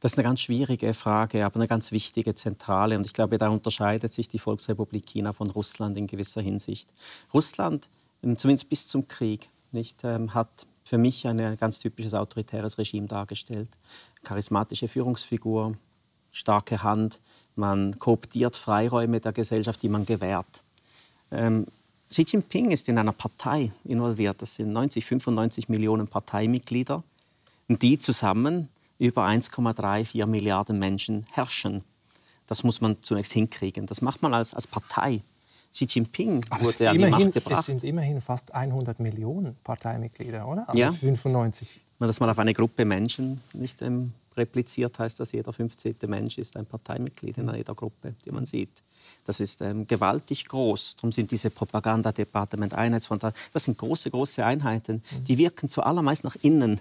[0.00, 2.96] Das ist eine ganz schwierige Frage, aber eine ganz wichtige, zentrale.
[2.96, 6.90] Und ich glaube, da unterscheidet sich die Volksrepublik China von Russland in gewisser Hinsicht.
[7.32, 7.88] Russland,
[8.22, 13.08] ähm, zumindest bis zum Krieg, nicht, ähm, hat für mich ein ganz typisches autoritäres Regime
[13.08, 13.70] dargestellt.
[14.22, 15.76] Charismatische Führungsfigur,
[16.30, 17.20] starke Hand,
[17.56, 20.62] man kooptiert Freiräume der Gesellschaft, die man gewährt.
[21.30, 21.66] Ähm,
[22.08, 24.40] Xi Jinping ist in einer Partei involviert.
[24.40, 27.02] Das sind 90, 95 Millionen Parteimitglieder.
[27.68, 31.84] Und die zusammen über 1,34 Milliarden Menschen herrschen.
[32.46, 33.86] Das muss man zunächst hinkriegen.
[33.86, 35.22] Das macht man als, als Partei.
[35.72, 37.60] Xi Jinping Aber wurde an die Macht gebracht.
[37.60, 40.68] Es sind immerhin fast 100 Millionen Parteimitglieder, oder?
[40.68, 40.92] Also ja.
[40.92, 41.80] 95.
[41.98, 45.96] Wenn man das mal auf eine Gruppe Menschen nicht ähm, repliziert, heißt das, jeder 15.
[46.06, 48.82] Mensch ist ein Parteimitglied in jeder Gruppe, die man sieht.
[49.24, 50.96] Das ist ähm, gewaltig groß.
[50.96, 55.02] Darum sind diese Propagandadepartement, Einheitsfront, das sind große, große Einheiten.
[55.26, 56.80] Die wirken zuallermeist nach innen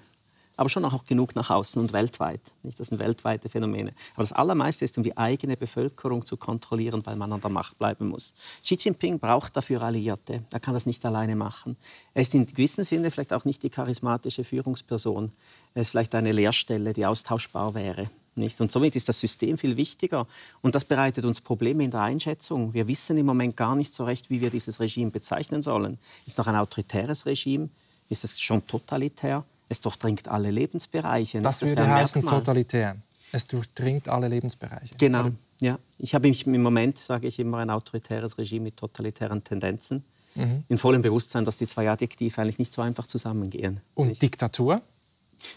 [0.57, 2.41] aber schon auch genug nach außen und weltweit.
[2.63, 3.93] Das sind weltweite Phänomene.
[4.13, 7.77] Aber das Allermeiste ist, um die eigene Bevölkerung zu kontrollieren, weil man an der Macht
[7.77, 8.33] bleiben muss.
[8.63, 10.43] Xi Jinping braucht dafür Alliierte.
[10.51, 11.77] Er kann das nicht alleine machen.
[12.13, 15.31] Er ist in gewissem Sinne vielleicht auch nicht die charismatische Führungsperson.
[15.73, 18.09] Er ist vielleicht eine Lehrstelle, die austauschbar wäre.
[18.35, 18.59] Nicht?
[18.59, 20.27] Und somit ist das System viel wichtiger.
[20.61, 22.73] Und das bereitet uns Probleme in der Einschätzung.
[22.73, 25.97] Wir wissen im Moment gar nicht so recht, wie wir dieses Regime bezeichnen sollen.
[26.25, 27.69] Ist es noch ein autoritäres Regime?
[28.09, 29.45] Ist es schon totalitär?
[29.69, 31.41] Es durchdringt alle Lebensbereiche.
[31.41, 32.97] Das, das würde heißen totalitär.
[33.31, 34.95] Es durchdringt alle Lebensbereiche.
[34.97, 35.29] Genau.
[35.59, 35.79] Ja.
[35.97, 40.03] Ich habe im Moment, sage ich immer, ein autoritäres Regime mit totalitären Tendenzen.
[40.35, 40.63] Mhm.
[40.67, 43.79] In vollem Bewusstsein, dass die zwei Adjektive eigentlich nicht so einfach zusammengehen.
[43.93, 44.21] Und nicht?
[44.21, 44.81] Diktatur?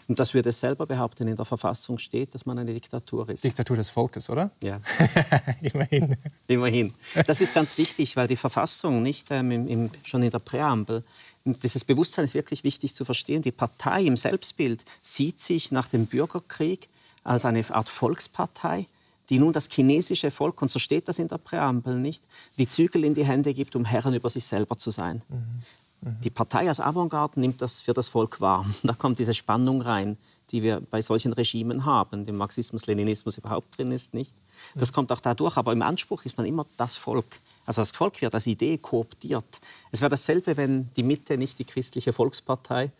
[0.07, 3.43] Und das würde es selber behaupten, in der Verfassung steht, dass man eine Diktatur ist.
[3.43, 4.51] Diktatur des Volkes, oder?
[4.61, 4.79] Ja.
[5.61, 6.17] Immerhin.
[6.47, 6.93] Immerhin.
[7.27, 11.03] Das ist ganz wichtig, weil die Verfassung nicht ähm, im, im, schon in der Präambel,
[11.45, 13.41] dieses Bewusstsein ist wirklich wichtig zu verstehen.
[13.41, 16.89] Die Partei im Selbstbild sieht sich nach dem Bürgerkrieg
[17.23, 18.87] als eine Art Volkspartei,
[19.29, 22.23] die nun das chinesische Volk, und so steht das in der Präambel nicht,
[22.57, 25.21] die Zügel in die Hände gibt, um Herren über sich selber zu sein.
[25.29, 25.61] Mhm.
[26.01, 28.65] Die Partei als Avantgarde nimmt das für das Volk wahr.
[28.83, 30.17] Da kommt diese Spannung rein,
[30.51, 34.33] die wir bei solchen Regimen haben, dem Marxismus, Leninismus überhaupt drin ist, nicht?
[34.75, 37.39] Das kommt auch dadurch, aber im Anspruch ist man immer das Volk.
[37.65, 39.59] Also das Volk wird als Idee kooptiert.
[39.91, 42.91] Es wäre dasselbe, wenn die Mitte nicht die christliche Volkspartei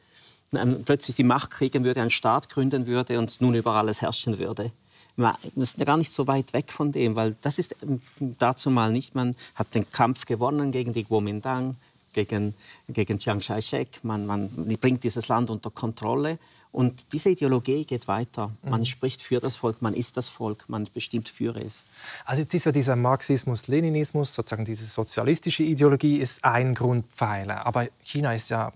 [0.53, 4.37] ähm, plötzlich die Macht kriegen würde, einen Staat gründen würde und nun über alles herrschen
[4.39, 4.71] würde.
[5.17, 8.01] Das ist ja gar nicht so weit weg von dem, weil das ist ähm,
[8.39, 9.15] dazu mal nicht.
[9.15, 11.75] Man hat den Kampf gewonnen gegen die Kuomintang,
[12.13, 12.53] gegen,
[12.87, 14.03] gegen Chiang Kai-shek.
[14.03, 16.39] Man, man bringt dieses Land unter Kontrolle.
[16.71, 18.51] Und diese Ideologie geht weiter.
[18.61, 18.85] Man mhm.
[18.85, 21.85] spricht für das Volk, man ist das Volk, man bestimmt für es.
[22.25, 27.65] Also jetzt ist ja dieser Marxismus, Leninismus, sozusagen diese sozialistische Ideologie ist ein Grundpfeiler.
[27.65, 28.71] Aber China ist ja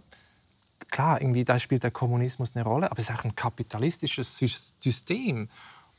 [0.89, 4.37] klar, irgendwie da spielt der Kommunismus eine Rolle, aber es ist auch ein kapitalistisches
[4.79, 5.49] System.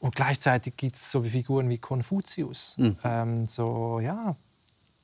[0.01, 2.75] Und gleichzeitig gibt es so Figuren wie Konfuzius.
[2.77, 2.97] Mhm.
[3.05, 4.37] Ähm, so, ja,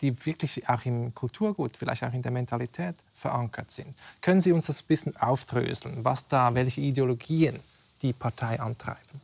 [0.01, 3.95] die wirklich auch im Kulturgut, vielleicht auch in der Mentalität verankert sind.
[4.21, 7.61] Können Sie uns das ein bisschen aufdröseln, was da, welche Ideologien
[8.03, 9.21] die Partei antreiben?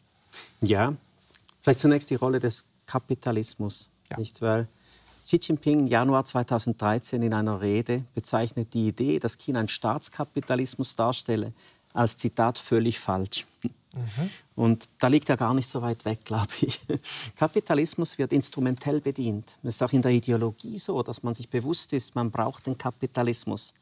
[0.61, 0.93] Ja,
[1.61, 4.19] vielleicht zunächst die Rolle des Kapitalismus, ja.
[4.19, 4.69] nicht weil
[5.25, 10.95] Xi Jinping im Januar 2013 in einer Rede bezeichnet die Idee, dass China einen Staatskapitalismus
[10.95, 11.53] darstelle,
[11.97, 13.47] als Zitat völlig falsch.
[13.63, 14.31] Mhm.
[14.55, 16.81] Und da liegt er gar nicht so weit weg, glaube ich.
[17.37, 19.59] Kapitalismus wird instrumentell bedient.
[19.63, 22.77] Es ist auch in der Ideologie so, dass man sich bewusst ist, man braucht den
[22.77, 23.75] Kapitalismus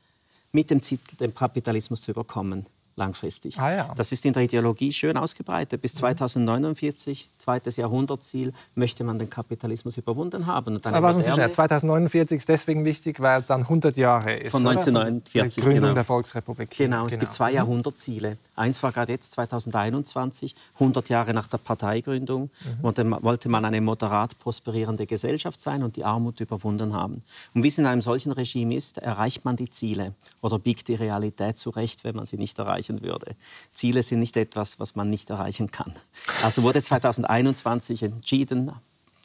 [0.52, 3.58] mit dem Ziel, den Kapitalismus zu überkommen langfristig.
[3.58, 3.94] Ah, ja.
[3.96, 5.80] Das ist in der Ideologie schön ausgebreitet.
[5.80, 10.76] Bis 2049, zweites Jahrhundertziel, möchte man den Kapitalismus überwunden haben.
[10.76, 14.52] Und Aber moderne, schnell, 2049 ist deswegen wichtig, weil es dann 100 Jahre ist.
[14.52, 15.54] Von 1949.
[15.54, 15.94] Die Gründung genau.
[15.94, 16.70] der Volksrepublik.
[16.70, 17.56] Genau, genau, es gibt zwei mhm.
[17.56, 18.38] Jahrhundertziele.
[18.56, 22.50] Eins war gerade jetzt 2021, 100 Jahre nach der Parteigründung,
[22.82, 23.16] mhm.
[23.22, 27.22] wollte man eine moderat prosperierende Gesellschaft sein und die Armut überwunden haben.
[27.54, 30.94] Und wie es in einem solchen Regime ist, erreicht man die Ziele oder biegt die
[30.94, 33.36] Realität zurecht, wenn man sie nicht erreicht erreichen würde.
[33.72, 35.94] Ziele sind nicht etwas, was man nicht erreichen kann.
[36.42, 38.72] Also wurde 2021 entschieden,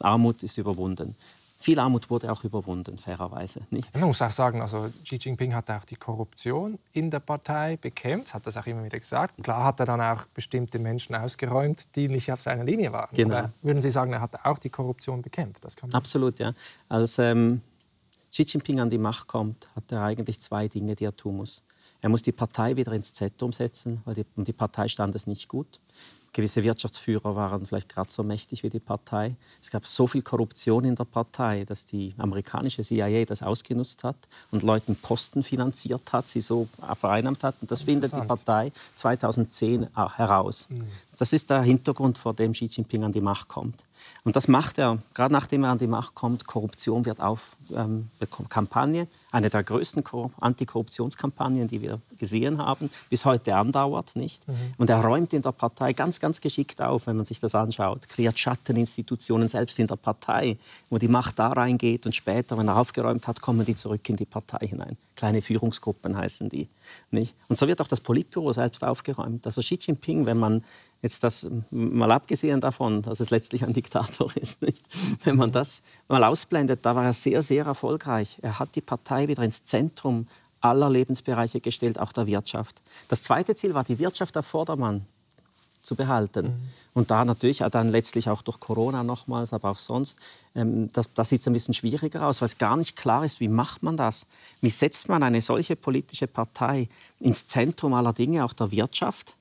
[0.00, 1.14] Armut ist überwunden.
[1.58, 3.60] viel Armut wurde auch überwunden, fairerweise.
[3.68, 3.92] Nicht?
[3.94, 8.32] Man muss auch sagen, also Xi Jinping hat auch die Korruption in der Partei bekämpft,
[8.32, 9.42] hat das auch immer wieder gesagt.
[9.44, 13.10] Klar hat er dann auch bestimmte Menschen ausgeräumt, die nicht auf seiner Linie waren.
[13.12, 13.34] Genau.
[13.34, 15.66] Oder würden Sie sagen, er hat auch die Korruption bekämpft?
[15.92, 16.54] Absolut, ja.
[16.88, 17.60] Als ähm,
[18.30, 21.66] Xi Jinping an die Macht kommt, hat er eigentlich zwei Dinge, die er tun muss.
[22.00, 25.48] Er muss die Partei wieder ins Zentrum setzen, weil die, die Partei stand es nicht
[25.48, 25.80] gut.
[26.32, 29.34] Gewisse Wirtschaftsführer waren vielleicht gerade so mächtig wie die Partei.
[29.60, 34.16] Es gab so viel Korruption in der Partei, dass die amerikanische CIA das ausgenutzt hat
[34.52, 37.56] und Leuten Posten finanziert hat, sie so vereinnahmt hat.
[37.60, 40.68] Und das findet die Partei 2010 heraus.
[40.70, 40.84] Mhm.
[41.18, 43.84] Das ist der Hintergrund, vor dem Xi Jinping an die Macht kommt.
[44.24, 48.08] Und das macht er, gerade nachdem er an die Macht kommt, Korruption wird auf ähm,
[48.48, 50.04] Kampagne, eine der größten
[50.40, 54.46] Antikorruptionskampagnen, die wir gesehen haben, bis heute andauert, nicht?
[54.46, 54.54] Mhm.
[54.78, 58.08] Und er räumt in der Partei ganz, ganz geschickt auf, wenn man sich das anschaut,
[58.08, 62.76] kreiert Schatteninstitutionen selbst in der Partei, wo die Macht da reingeht und später, wenn er
[62.76, 64.96] aufgeräumt hat, kommen die zurück in die Partei hinein.
[65.16, 66.68] Kleine Führungsgruppen heißen die,
[67.10, 67.34] nicht?
[67.48, 69.46] Und so wird auch das Politbüro selbst aufgeräumt.
[69.46, 70.62] Also Xi Jinping, wenn man
[71.02, 74.60] Jetzt das mal abgesehen davon, dass es letztlich ein Diktator ist.
[74.62, 74.84] Nicht?
[75.24, 78.38] Wenn man das mal ausblendet, da war er sehr, sehr erfolgreich.
[78.42, 80.26] Er hat die Partei wieder ins Zentrum
[80.60, 82.82] aller Lebensbereiche gestellt, auch der Wirtschaft.
[83.08, 85.06] Das zweite Ziel war, die Wirtschaft auf Vordermann
[85.90, 86.46] zu behalten.
[86.46, 86.54] Mhm.
[86.94, 90.20] Und da natürlich dann letztlich auch durch Corona nochmals, aber auch sonst,
[90.54, 93.40] ähm, das, das sieht es ein bisschen schwieriger aus, weil es gar nicht klar ist,
[93.40, 94.28] wie macht man das?
[94.60, 99.34] Wie setzt man eine solche politische Partei ins Zentrum aller Dinge, auch der Wirtschaft?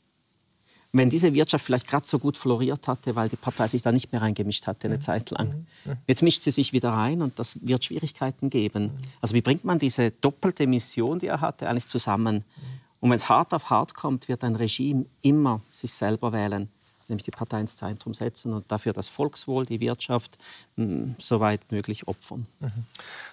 [0.92, 4.12] wenn diese Wirtschaft vielleicht gerade so gut floriert hatte, weil die Partei sich da nicht
[4.12, 5.02] mehr reingemischt hatte eine mhm.
[5.02, 5.68] Zeit lang.
[5.86, 5.98] Mhm.
[6.08, 8.86] Jetzt mischt sie sich wieder rein und das wird Schwierigkeiten geben.
[8.86, 8.98] Mhm.
[9.22, 12.44] Also wie bringt man diese doppelte Mission, die er hatte, eigentlich zusammen?
[13.00, 16.70] Und wenn es hart auf hart kommt, wird ein Regime immer sich selber wählen,
[17.08, 20.38] nämlich die Partei ins Zentrum setzen und dafür das Volkswohl, die Wirtschaft
[20.76, 22.46] mh, so weit möglich opfern.
[22.60, 22.86] Mhm.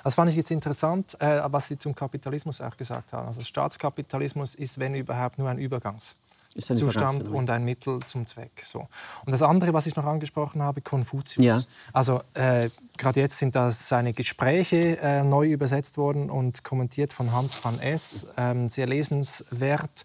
[0.05, 3.27] Das fand ich jetzt interessant, äh, was Sie zum Kapitalismus auch gesagt haben.
[3.27, 6.15] Also Staatskapitalismus ist, wenn überhaupt, nur ein Übergangs.
[6.57, 8.63] Zustand und ein Mittel zum Zweck.
[8.65, 8.89] So.
[9.25, 11.45] Und das andere, was ich noch angesprochen habe, Konfuzius.
[11.45, 11.63] Ja.
[11.93, 17.33] Also äh, gerade jetzt sind da seine Gespräche äh, neu übersetzt worden und kommentiert von
[17.33, 18.27] Hans van S.
[18.37, 20.05] Ähm, sehr lesenswert.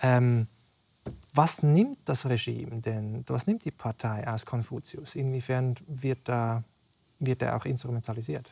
[0.00, 0.46] Ähm,
[1.34, 5.14] was nimmt das Regime denn, was nimmt die Partei aus Konfuzius?
[5.14, 6.64] Inwiefern wird, da,
[7.18, 8.50] wird er auch instrumentalisiert?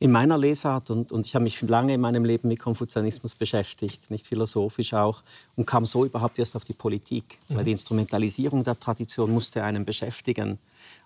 [0.00, 4.10] In meiner Lesart, und, und ich habe mich lange in meinem Leben mit Konfuzianismus beschäftigt,
[4.10, 5.22] nicht philosophisch auch,
[5.56, 7.56] und kam so überhaupt erst auf die Politik, mhm.
[7.56, 10.58] weil die Instrumentalisierung der Tradition musste einen beschäftigen.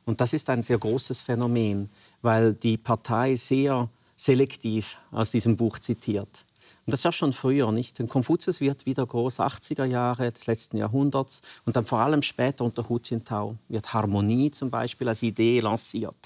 [0.05, 1.89] Und das ist ein sehr großes Phänomen,
[2.21, 6.45] weil die Partei sehr selektiv aus diesem Buch zitiert.
[6.85, 7.99] Und das ist auch schon früher, nicht?
[7.99, 12.65] Denn Konfuzius wird wieder groß, 80er Jahre des letzten Jahrhunderts und dann vor allem später
[12.65, 16.17] unter Hu Jintao wird Harmonie zum Beispiel als Idee lanciert.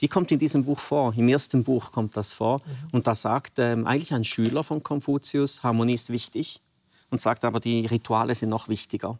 [0.00, 1.14] Die kommt in diesem Buch vor.
[1.16, 2.58] Im ersten Buch kommt das vor.
[2.58, 2.88] Mhm.
[2.92, 6.60] Und da sagt ähm, eigentlich ein Schüler von Konfuzius, Harmonie ist wichtig.
[7.10, 9.18] Und sagt aber, die Rituale sind noch wichtiger.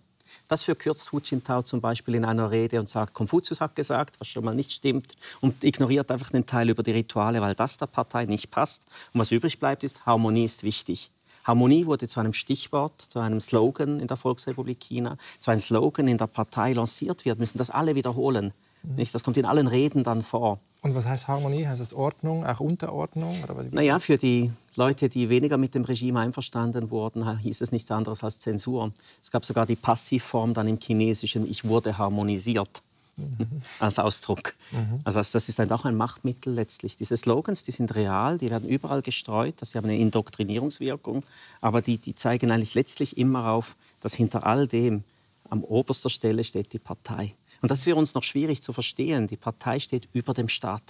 [0.48, 4.28] Das verkürzt Hu Jintao zum Beispiel in einer Rede und sagt, Konfuzius hat gesagt, was
[4.28, 7.86] schon mal nicht stimmt, und ignoriert einfach den Teil über die Rituale, weil das der
[7.86, 8.86] Partei nicht passt.
[9.12, 11.10] Und was übrig bleibt, ist, Harmonie ist wichtig.
[11.44, 16.08] Harmonie wurde zu einem Stichwort, zu einem Slogan in der Volksrepublik China, zu einem Slogan
[16.08, 18.52] in der Partei lanciert wird, müssen das alle wiederholen.
[18.96, 19.14] Nicht?
[19.14, 20.58] Das kommt in allen Reden dann vor.
[20.82, 21.66] Und was heißt Harmonie?
[21.66, 23.34] Heißt es Ordnung, auch Unterordnung?
[23.70, 28.22] naja, für die Leute, die weniger mit dem Regime einverstanden wurden, hieß es nichts anderes
[28.22, 28.92] als Zensur.
[29.22, 32.82] Es gab sogar die Passivform dann im Chinesischen, ich wurde harmonisiert.
[33.16, 33.46] Mhm.
[33.78, 34.54] als Ausdruck.
[34.72, 35.00] Mhm.
[35.04, 36.96] Also das ist dann auch ein Machtmittel letztlich.
[36.96, 41.24] Diese Slogans, die sind real, die werden überall gestreut, sie haben eine Indoktrinierungswirkung,
[41.60, 45.04] aber die, die zeigen eigentlich letztlich immer auf, dass hinter all dem
[45.48, 47.34] an oberster Stelle steht die Partei.
[47.64, 49.26] Und das ist für uns noch schwierig zu verstehen.
[49.26, 50.82] Die Partei steht über dem Staat.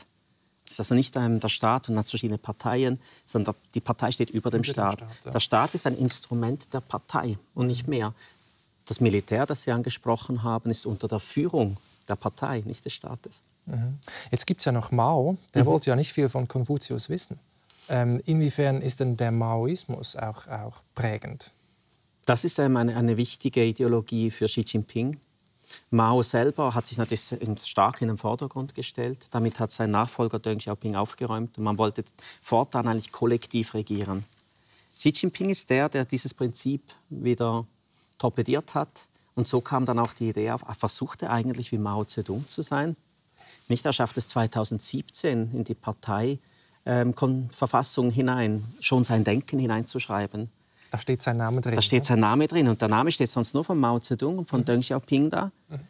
[0.67, 4.51] Es ist also nicht der Staat und hat verschiedene Parteien, sondern die Partei steht über
[4.51, 4.99] dem über Staat.
[4.99, 5.31] Staat ja.
[5.31, 8.13] Der Staat ist ein Instrument der Partei und nicht mehr.
[8.87, 11.77] Das Militär, das Sie angesprochen haben, ist unter der Führung
[12.09, 13.43] der Partei, nicht des Staates.
[13.67, 14.01] Mhm.
[14.33, 15.67] Jetzt gibt es ja noch Mao, der mhm.
[15.67, 17.39] wollte ja nicht viel von Konfuzius wissen.
[17.89, 21.53] Ähm, inwiefern ist denn der Maoismus auch, auch prägend?
[22.27, 25.21] Das ist ähm, eine, eine wichtige Ideologie für Xi Jinping.
[25.91, 29.27] Mao selber hat sich natürlich stark in den Vordergrund gestellt.
[29.31, 32.05] Damit hat sein Nachfolger Deng Xiaoping aufgeräumt und man wollte
[32.43, 34.25] fortan eigentlich kollektiv regieren.
[34.97, 37.67] Xi Jinping ist der, der dieses Prinzip wieder
[38.19, 39.07] torpediert hat.
[39.35, 42.63] Und so kam dann auch die Idee auf, er versuchte eigentlich wie Mao Zedong zu
[42.63, 42.95] sein.
[43.69, 50.51] Nicht, er schafft es 2017 in die Parteiverfassung ähm, hinein, schon sein Denken hineinzuschreiben.
[50.95, 51.75] Da steht sein Name drin.
[51.75, 52.69] Da steht sein Name drin.
[52.69, 54.65] Und der Name steht sonst nur von Mao Zedong und von mhm.
[54.65, 55.51] Deng Xiaoping da.
[55.69, 55.81] Mhm.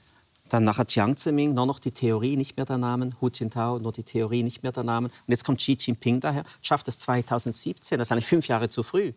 [0.49, 3.11] Dann nachher Jiang Zemin, nur noch die Theorie, nicht mehr der Name.
[3.21, 5.09] Hu Jintao, nur die Theorie, nicht mehr der Name.
[5.09, 8.83] Und jetzt kommt Xi Jinping daher, schafft es 2017, das ist eigentlich fünf Jahre zu
[8.83, 9.13] früh,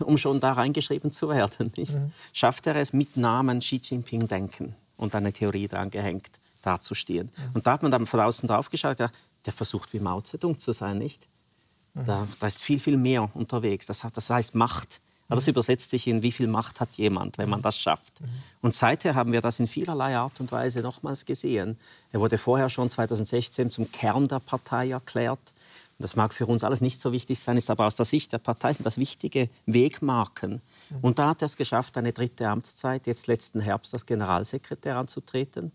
[0.00, 1.72] um schon da reingeschrieben zu werden.
[1.76, 1.94] Nicht?
[1.94, 2.12] Mhm.
[2.32, 6.30] Schafft er es mit Namen Xi Jinping denken und eine Theorie dran gehängt,
[6.62, 7.30] dazustehen.
[7.36, 7.54] Mhm.
[7.54, 9.10] Und da hat man dann von außen drauf geschaut, ja,
[9.44, 11.26] der versucht wie Mao Zedong zu sein, nicht?
[11.94, 12.04] Mhm.
[12.04, 13.86] Da, da, ist viel, viel mehr unterwegs.
[13.86, 15.00] Das, das heißt Macht.
[15.28, 18.20] Das übersetzt sich in, wie viel Macht hat jemand, wenn man das schafft.
[18.60, 21.76] Und seither haben wir das in vielerlei Art und Weise nochmals gesehen.
[22.12, 25.54] Er wurde vorher schon 2016 zum Kern der Partei erklärt.
[25.98, 28.38] Das mag für uns alles nicht so wichtig sein, ist aber aus der Sicht der
[28.38, 30.60] Partei sind das wichtige Wegmarken.
[31.00, 35.72] Und da hat er es geschafft, eine dritte Amtszeit, jetzt letzten Herbst als Generalsekretär anzutreten.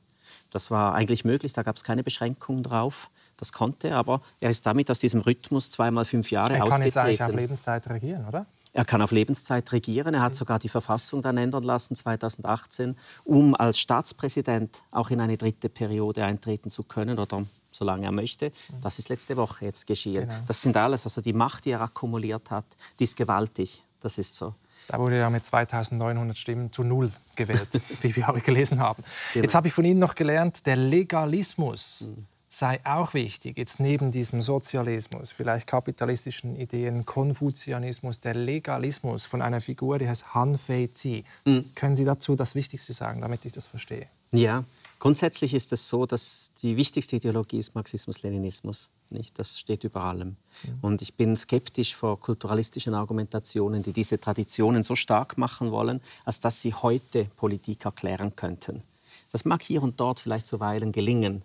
[0.51, 3.09] Das war eigentlich möglich, da gab es keine Beschränkungen drauf.
[3.37, 6.71] Das konnte er, aber er ist damit aus diesem Rhythmus zweimal fünf Jahre ausgetreten.
[6.71, 8.45] Er kann jetzt eigentlich auf Lebenszeit regieren, oder?
[8.73, 10.13] Er kann auf Lebenszeit regieren.
[10.13, 15.37] Er hat sogar die Verfassung dann ändern lassen 2018, um als Staatspräsident auch in eine
[15.37, 18.51] dritte Periode eintreten zu können oder solange er möchte.
[18.81, 20.27] Das ist letzte Woche jetzt geschehen.
[20.27, 20.41] Genau.
[20.47, 22.65] Das sind alles, also die Macht, die er akkumuliert hat,
[22.99, 23.83] die ist gewaltig.
[23.99, 24.55] Das ist so.
[24.87, 27.69] Da wurde er mit 2900 Stimmen zu null gewählt,
[28.01, 29.03] wie wir alle gelesen haben.
[29.33, 29.43] Genau.
[29.43, 32.05] Jetzt habe ich von Ihnen noch gelernt, der Legalismus.
[32.07, 39.41] Mhm sei auch wichtig, jetzt neben diesem Sozialismus, vielleicht kapitalistischen Ideen, Konfuzianismus, der Legalismus von
[39.41, 41.23] einer Figur, die heißt Han Fei-zi.
[41.45, 41.73] Mhm.
[41.75, 44.07] Können Sie dazu das Wichtigste sagen, damit ich das verstehe?
[44.33, 44.65] Ja,
[44.99, 48.89] grundsätzlich ist es so, dass die wichtigste Ideologie ist Marxismus-Leninismus.
[49.11, 49.39] Nicht?
[49.39, 50.35] Das steht über allem.
[50.63, 50.73] Mhm.
[50.81, 56.41] Und ich bin skeptisch vor kulturalistischen Argumentationen, die diese Traditionen so stark machen wollen, als
[56.41, 58.83] dass sie heute Politik erklären könnten.
[59.31, 61.43] Das mag hier und dort vielleicht zuweilen gelingen,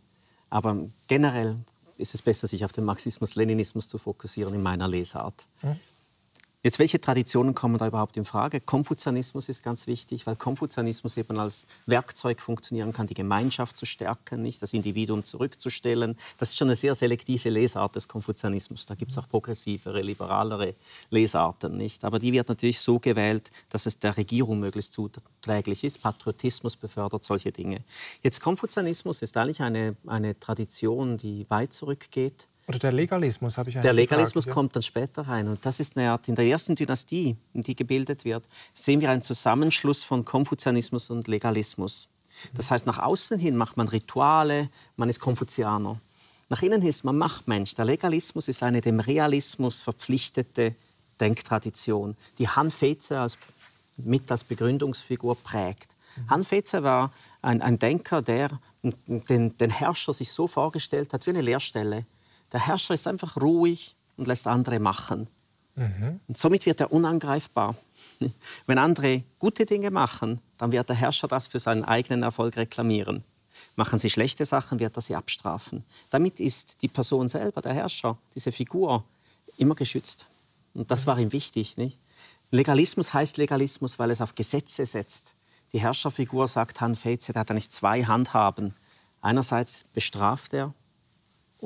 [0.51, 1.57] aber generell
[1.99, 5.47] ist es besser, sich auf den Marxismus-Leninismus zu fokussieren in meiner Lesart.
[5.63, 5.77] Mhm.
[6.67, 8.61] Jetzt, welche Traditionen kommen da überhaupt in Frage?
[8.61, 14.43] Konfuzianismus ist ganz wichtig, weil Konfuzianismus eben als Werkzeug funktionieren kann, die Gemeinschaft zu stärken,
[14.43, 16.17] nicht das Individuum zurückzustellen.
[16.39, 18.85] Das ist schon eine sehr selektive Lesart des Konfuzianismus.
[18.85, 20.75] Da gibt es auch progressivere, liberalere
[21.11, 22.05] Lesarten, nicht?
[22.05, 26.03] Aber die wird natürlich so gewählt, dass es der Regierung möglichst zuträglich ist.
[26.03, 27.85] Patriotismus befördert solche Dinge.
[28.25, 33.79] Jetzt Konfuzianismus ist eigentlich eine, eine Tradition, die weit zurückgeht oder der Legalismus, habe ich
[33.79, 35.47] Der Legalismus gefragt, kommt dann später rein.
[35.47, 39.11] Und das ist eine Art, in der ersten Dynastie, in die gebildet wird, sehen wir
[39.11, 42.09] einen Zusammenschluss von Konfuzianismus und Legalismus.
[42.55, 46.01] Das heißt, nach außen hin macht man Rituale, man ist Konfuzianer.
[46.49, 47.75] Nach innen ist man Machtmensch.
[47.75, 50.75] Der Legalismus ist eine dem Realismus verpflichtete
[51.21, 53.39] Denktradition, die Han Feze als,
[53.97, 55.97] mit als Begründungsfigur prägt.
[56.17, 56.31] Mhm.
[56.31, 61.31] Han Feze war ein, ein Denker, der den, den Herrscher sich so vorgestellt hat wie
[61.31, 62.07] eine Lehrstelle.
[62.53, 65.29] Der Herrscher ist einfach ruhig und lässt andere machen.
[65.75, 66.21] Mhm.
[66.27, 67.77] Und somit wird er unangreifbar.
[68.67, 73.25] Wenn andere gute Dinge machen, dann wird der Herrscher das für seinen eigenen Erfolg reklamieren.
[73.75, 75.85] Machen sie schlechte Sachen, wird er sie abstrafen.
[76.11, 79.05] Damit ist die Person selber, der Herrscher, diese Figur,
[79.59, 80.29] immer geschützt.
[80.75, 81.07] Und das mhm.
[81.11, 81.77] war ihm wichtig.
[81.77, 81.99] Nicht?
[82.51, 85.35] Legalismus heißt Legalismus, weil es auf Gesetze setzt.
[85.73, 88.75] Die Herrscherfigur, sagt Han Feize, da hat er nicht zwei Handhaben.
[89.21, 90.73] Einerseits bestraft er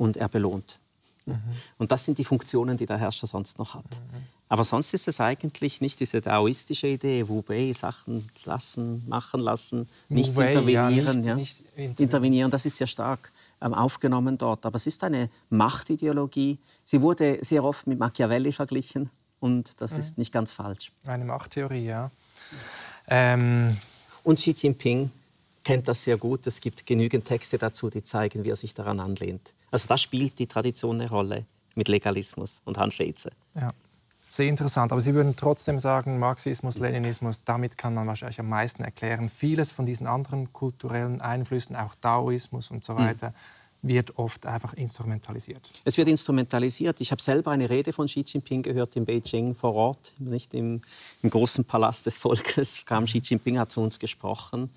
[0.01, 0.79] und er belohnt.
[1.27, 1.37] Mhm.
[1.77, 3.85] Und das sind die Funktionen, die der Herrscher sonst noch hat.
[3.85, 4.23] Mhm.
[4.49, 9.87] Aber sonst ist es eigentlich nicht diese daoistische Idee, Wu Wei, Sachen lassen, machen lassen,
[10.09, 11.23] nicht intervenieren.
[11.23, 11.87] Ja, nicht, ja.
[11.87, 12.49] Nicht intervenieren.
[12.49, 14.65] das ist sehr stark ähm, aufgenommen dort.
[14.65, 16.57] Aber es ist eine Machtideologie.
[16.83, 19.99] Sie wurde sehr oft mit Machiavelli verglichen und das mhm.
[19.99, 20.91] ist nicht ganz falsch.
[21.05, 22.09] Eine Machttheorie, ja.
[23.07, 23.77] Ähm.
[24.23, 25.11] Und Xi Jinping
[25.63, 26.45] kennt das sehr gut.
[26.47, 29.53] Es gibt genügend Texte dazu, die zeigen, wie er sich daran anlehnt.
[29.71, 31.45] Also da spielt die Tradition eine Rolle
[31.75, 33.31] mit Legalismus und Handschätze.
[33.55, 33.73] Ja.
[34.29, 34.93] Sehr interessant.
[34.93, 39.29] Aber Sie würden trotzdem sagen, Marxismus, Leninismus, damit kann man wahrscheinlich am meisten erklären.
[39.29, 43.05] Vieles von diesen anderen kulturellen Einflüssen, auch Daoismus und so hm.
[43.05, 45.69] weiter, mhm wird oft einfach instrumentalisiert.
[45.83, 47.01] Es wird instrumentalisiert.
[47.01, 50.81] Ich habe selber eine Rede von Xi Jinping gehört in Beijing vor Ort, nicht im,
[51.23, 52.85] im großen Palast des Volkes.
[52.85, 54.69] Kam Xi Jinping hat zu uns gesprochen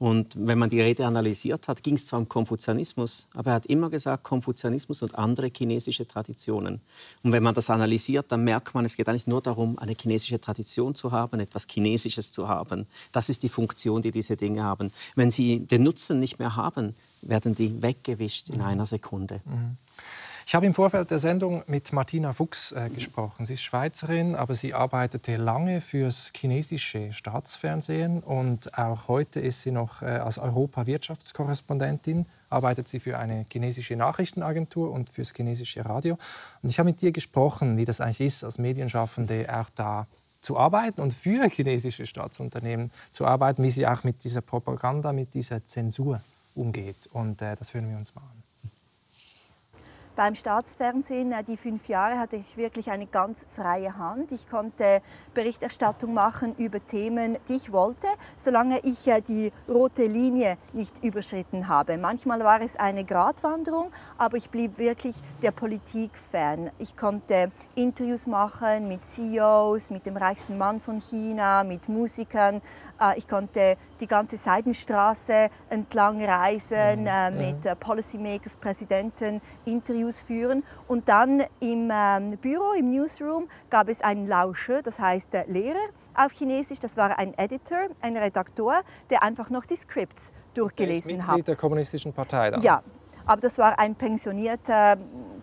[0.00, 3.66] und wenn man die Rede analysiert hat, ging es zwar um Konfuzianismus, aber er hat
[3.66, 6.80] immer gesagt Konfuzianismus und andere chinesische Traditionen.
[7.22, 10.40] Und wenn man das analysiert, dann merkt man, es geht eigentlich nur darum, eine chinesische
[10.40, 12.86] Tradition zu haben, etwas Chinesisches zu haben.
[13.12, 14.90] Das ist die Funktion, die diese Dinge haben.
[15.16, 19.42] Wenn sie den Nutzen nicht mehr haben, werden die weggewischt in einer Sekunde.
[19.44, 19.76] Mhm.
[20.50, 23.44] Ich habe im Vorfeld der Sendung mit Martina Fuchs äh, gesprochen.
[23.44, 29.70] Sie ist Schweizerin, aber sie arbeitete lange fürs chinesische Staatsfernsehen und auch heute ist sie
[29.70, 32.26] noch äh, als Europa-Wirtschaftskorrespondentin.
[32.48, 36.18] Arbeitet sie für eine chinesische Nachrichtenagentur und fürs chinesische Radio.
[36.64, 40.08] Und ich habe mit ihr gesprochen, wie das eigentlich ist, als Medienschaffende auch da
[40.40, 45.32] zu arbeiten und für chinesische Staatsunternehmen zu arbeiten, wie sie auch mit dieser Propaganda, mit
[45.32, 46.22] dieser Zensur
[46.56, 47.08] umgeht.
[47.12, 48.39] Und äh, das hören wir uns mal an.
[50.20, 54.32] Beim Staatsfernsehen, äh, die fünf Jahre, hatte ich wirklich eine ganz freie Hand.
[54.32, 55.00] Ich konnte
[55.32, 58.06] Berichterstattung machen über Themen, die ich wollte,
[58.36, 61.96] solange ich äh, die rote Linie nicht überschritten habe.
[61.96, 66.70] Manchmal war es eine Gratwanderung, aber ich blieb wirklich der Politik fern.
[66.78, 72.60] Ich konnte Interviews machen mit CEOs, mit dem reichsten Mann von China, mit Musikern.
[73.00, 77.38] Äh, ich konnte die ganze Seidenstraße entlang reisen, mhm.
[77.38, 77.76] mit mhm.
[77.78, 80.62] Policymakers, Präsidenten Interviews führen.
[80.88, 85.78] Und dann im ähm, Büro, im Newsroom, gab es einen Lauscher, das heißt äh, Lehrer
[86.14, 86.80] auf Chinesisch.
[86.80, 91.48] Das war ein Editor, ein Redaktor, der einfach noch die Scripts durchgelesen der ist hat.
[91.48, 92.62] der kommunistischen Partei dann.
[92.62, 92.82] Ja,
[93.24, 94.96] aber das war ein pensionierter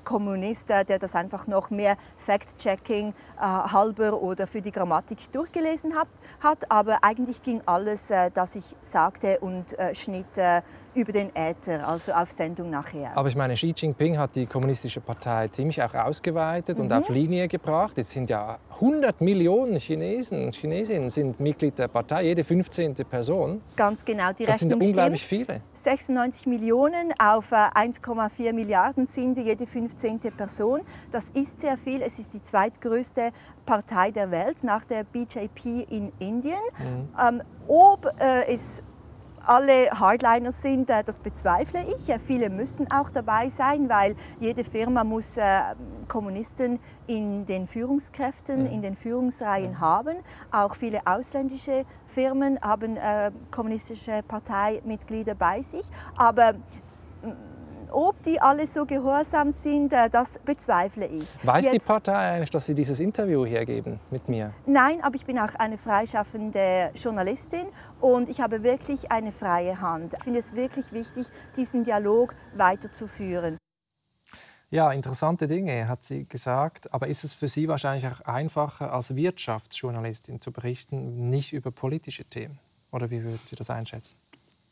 [0.08, 6.72] Kommunist, der das einfach noch mehr Fact-Checking äh, halber oder für die Grammatik durchgelesen hat.
[6.72, 10.62] Aber eigentlich ging alles, äh, das ich sagte und äh, schnitt äh,
[10.98, 13.16] über den Äther, also auf Sendung nachher.
[13.16, 16.86] Aber ich meine, Xi Jinping hat die kommunistische Partei ziemlich auch ausgeweitet mhm.
[16.86, 17.98] und auf Linie gebracht.
[17.98, 22.96] Jetzt sind ja 100 Millionen Chinesen und Chinesinnen sind Mitglied der Partei, jede 15.
[22.96, 23.62] Person.
[23.76, 25.48] Ganz genau, die Das Rechnung sind unglaublich stimmt.
[25.48, 25.62] viele.
[25.74, 30.20] 96 Millionen auf 1,4 äh, Milliarden sind jede 15.
[30.36, 30.82] Person.
[31.12, 32.02] Das ist sehr viel.
[32.02, 33.32] Es ist die zweitgrößte
[33.66, 36.56] Partei der Welt nach der BJP in Indien.
[36.80, 37.10] Mhm.
[37.20, 38.82] Ähm, ob äh, es
[39.48, 42.10] alle Hardliners sind, äh, das bezweifle ich.
[42.10, 45.62] Äh, viele müssen auch dabei sein, weil jede Firma muss äh,
[46.08, 50.18] Kommunisten in den Führungskräften, in den Führungsreihen haben.
[50.52, 52.98] Auch viele ausländische Firmen haben
[53.52, 55.86] kommunistische Parteimitglieder bei sich.
[56.16, 56.54] Aber
[57.92, 61.28] ob die alle so gehorsam sind, äh, das bezweifle ich.
[61.44, 64.54] Weiß Jetzt, die Partei eigentlich, dass Sie dieses Interview hier geben mit mir?
[64.66, 67.68] Nein, aber ich bin auch eine freischaffende Journalistin
[68.02, 70.14] und ich habe wirklich eine freie Hand.
[70.18, 73.58] Ich finde es wirklich wichtig, diesen Dialog weiterzuführen.
[74.70, 76.94] Ja, interessante Dinge, hat sie gesagt.
[76.94, 82.26] Aber ist es für Sie wahrscheinlich auch einfacher, als Wirtschaftsjournalistin zu berichten, nicht über politische
[82.26, 82.60] Themen?
[82.92, 84.18] Oder wie würden Sie das einschätzen?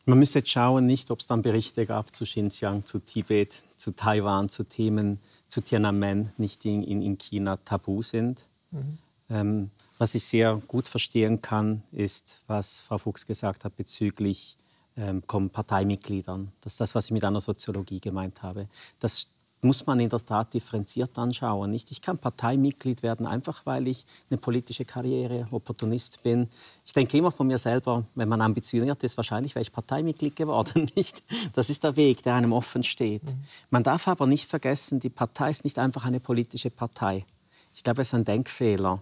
[0.05, 3.91] Man müsste jetzt schauen, nicht, ob es dann Berichte gab zu Xinjiang, zu Tibet, zu
[3.91, 8.47] Taiwan, zu Themen, zu Tiananmen, nicht in, in, in China tabu sind.
[8.71, 8.97] Mhm.
[9.29, 14.57] Ähm, was ich sehr gut verstehen kann, ist, was Frau Fuchs gesagt hat bezüglich
[14.97, 16.51] ähm, Parteimitgliedern.
[16.61, 18.67] Das ist das, was ich mit einer Soziologie gemeint habe.
[18.99, 19.27] Das
[19.65, 21.69] muss man in der Tat differenziert anschauen.
[21.69, 21.91] Nicht?
[21.91, 26.47] Ich kann Parteimitglied werden, einfach weil ich eine politische Karriere, Opportunist bin.
[26.85, 30.89] Ich denke immer von mir selber, wenn man ambitioniert ist, wahrscheinlich wäre ich Parteimitglied geworden.
[30.95, 31.23] Nicht?
[31.53, 33.23] Das ist der Weg, der einem offen steht.
[33.23, 33.39] Mhm.
[33.69, 37.25] Man darf aber nicht vergessen, die Partei ist nicht einfach eine politische Partei.
[37.73, 39.01] Ich glaube, es ist ein Denkfehler.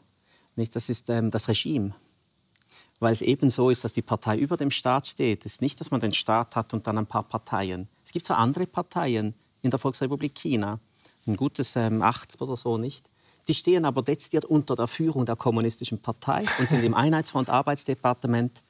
[0.55, 0.75] Nicht?
[0.75, 1.93] Das ist ähm, das Regime
[3.03, 5.45] weil es eben so ist, dass die Partei über dem Staat steht.
[5.45, 7.89] Es ist nicht, dass man den Staat hat und dann ein paar Parteien.
[8.05, 9.33] Es gibt zwar andere Parteien,
[9.63, 10.79] in der Volksrepublik China.
[11.25, 13.09] Ein gutes ähm, acht oder so nicht.
[13.47, 18.61] Die stehen aber dezidiert unter der Führung der Kommunistischen Partei und sind im Einheitsfonds Arbeitsdepartement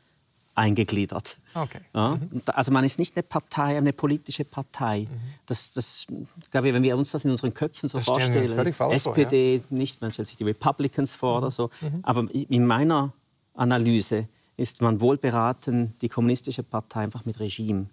[0.56, 1.38] eingegliedert.
[1.56, 1.80] Okay.
[1.96, 2.42] Ja, mhm.
[2.48, 5.08] also man ist nicht eine Partei, eine politische Partei.
[5.10, 5.20] Mhm.
[5.48, 6.06] Das, das,
[6.52, 9.60] glaube ich, wenn wir uns das in unseren Köpfen so das vorstellen, SPD vor, ja.
[9.72, 11.38] nicht, man stellt sich die Republicans vor mhm.
[11.40, 11.70] oder so.
[11.82, 12.00] Mhm.
[12.04, 13.14] Aber in meiner
[13.56, 17.88] Analyse ist man wohl beraten, die kommunistische Partei einfach mit Regime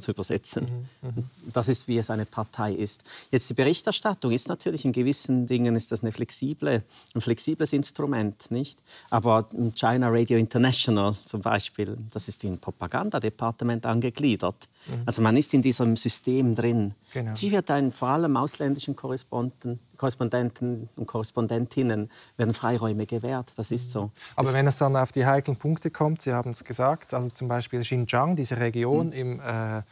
[0.00, 0.88] zu übersetzen.
[1.02, 3.04] Mhm, mhm, das ist, wie es eine Partei ist.
[3.30, 6.82] Jetzt die Berichterstattung ist natürlich in gewissen Dingen ist das eine flexible,
[7.14, 8.82] ein flexibles Instrument, nicht?
[9.10, 14.68] Aber China Radio International zum Beispiel, das ist im Propagandadepartement angegliedert.
[14.86, 15.02] Mhm.
[15.06, 16.94] Also man ist in diesem System drin.
[17.12, 17.32] Genau.
[17.34, 23.52] Die wird dann vor allem ausländischen Korrespondenten, Korrespondenten und Korrespondentinnen werden Freiräume gewährt.
[23.56, 24.10] Das ist so.
[24.36, 27.28] Aber es wenn es dann auf die heiklen Punkte kommt, Sie haben es gesagt, also
[27.28, 29.12] zum Beispiel Xinjiang, diese Region mhm.
[29.12, 29.82] im äh,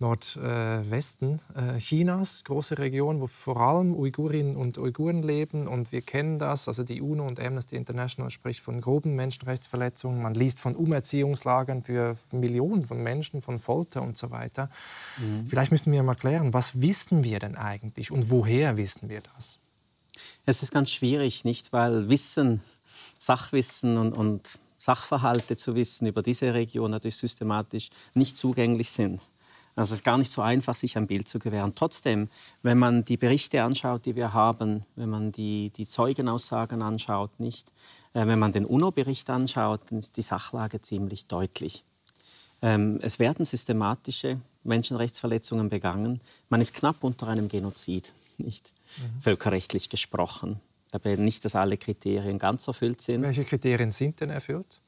[0.00, 5.68] Nordwesten äh, Chinas, große Region, wo vor allem Uigurinnen und Uiguren leben.
[5.68, 10.20] Und wir kennen das, also die UNO und Amnesty International spricht von groben Menschenrechtsverletzungen.
[10.20, 14.68] Man liest von Umerziehungslagern für Millionen von Menschen, von Folter und so weiter.
[15.18, 15.46] Mhm.
[15.46, 19.60] Vielleicht müssen wir mal klären, was wissen wir denn eigentlich und woher wissen wir das?
[20.44, 21.72] Es ist ganz schwierig, nicht?
[21.72, 22.62] Weil Wissen,
[23.18, 29.22] Sachwissen und, und Sachverhalte zu wissen über diese Region natürlich systematisch nicht zugänglich sind.
[29.76, 31.74] Also es ist gar nicht so einfach, sich ein Bild zu gewähren.
[31.74, 32.28] Trotzdem,
[32.62, 37.72] wenn man die Berichte anschaut, die wir haben, wenn man die, die Zeugenaussagen anschaut, nicht,
[38.12, 41.84] äh, wenn man den UNO-Bericht anschaut, dann ist die Sachlage ziemlich deutlich.
[42.62, 46.20] Ähm, es werden systematische Menschenrechtsverletzungen begangen.
[46.48, 49.20] Man ist knapp unter einem Genozid, nicht mhm.
[49.20, 50.60] völkerrechtlich gesprochen.
[50.92, 53.22] Dabei nicht, dass alle Kriterien ganz erfüllt sind.
[53.22, 54.80] Welche Kriterien sind denn erfüllt?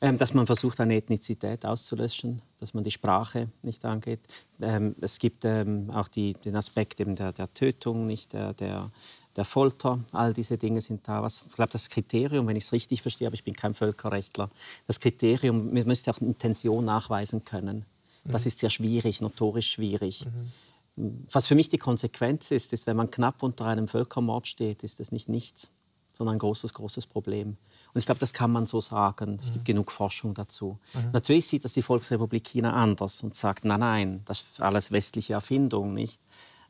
[0.00, 4.20] Ähm, dass man versucht, eine Ethnizität auszulöschen, dass man die Sprache nicht angeht.
[4.60, 8.90] Ähm, es gibt ähm, auch die, den Aspekt eben der, der Tötung, nicht der, der,
[9.34, 9.98] der Folter.
[10.12, 11.22] All diese Dinge sind da.
[11.22, 14.50] Was, ich glaube, das Kriterium, wenn ich es richtig verstehe, aber ich bin kein Völkerrechtler,
[14.86, 17.84] das Kriterium, man müsste auch Intention nachweisen können.
[18.24, 18.48] Das mhm.
[18.48, 20.26] ist sehr schwierig, notorisch schwierig.
[20.26, 21.26] Mhm.
[21.30, 25.00] Was für mich die Konsequenz ist, ist, wenn man knapp unter einem Völkermord steht, ist
[25.00, 25.70] das nicht nichts,
[26.12, 27.56] sondern ein großes, großes Problem.
[27.98, 29.38] Und ich glaube, das kann man so sagen.
[29.40, 29.64] Es gibt mhm.
[29.64, 30.78] genug Forschung dazu.
[30.94, 31.10] Mhm.
[31.14, 35.32] Natürlich sieht das die Volksrepublik China anders und sagt, nein, nein, das ist alles westliche
[35.32, 36.20] Erfindung, nicht?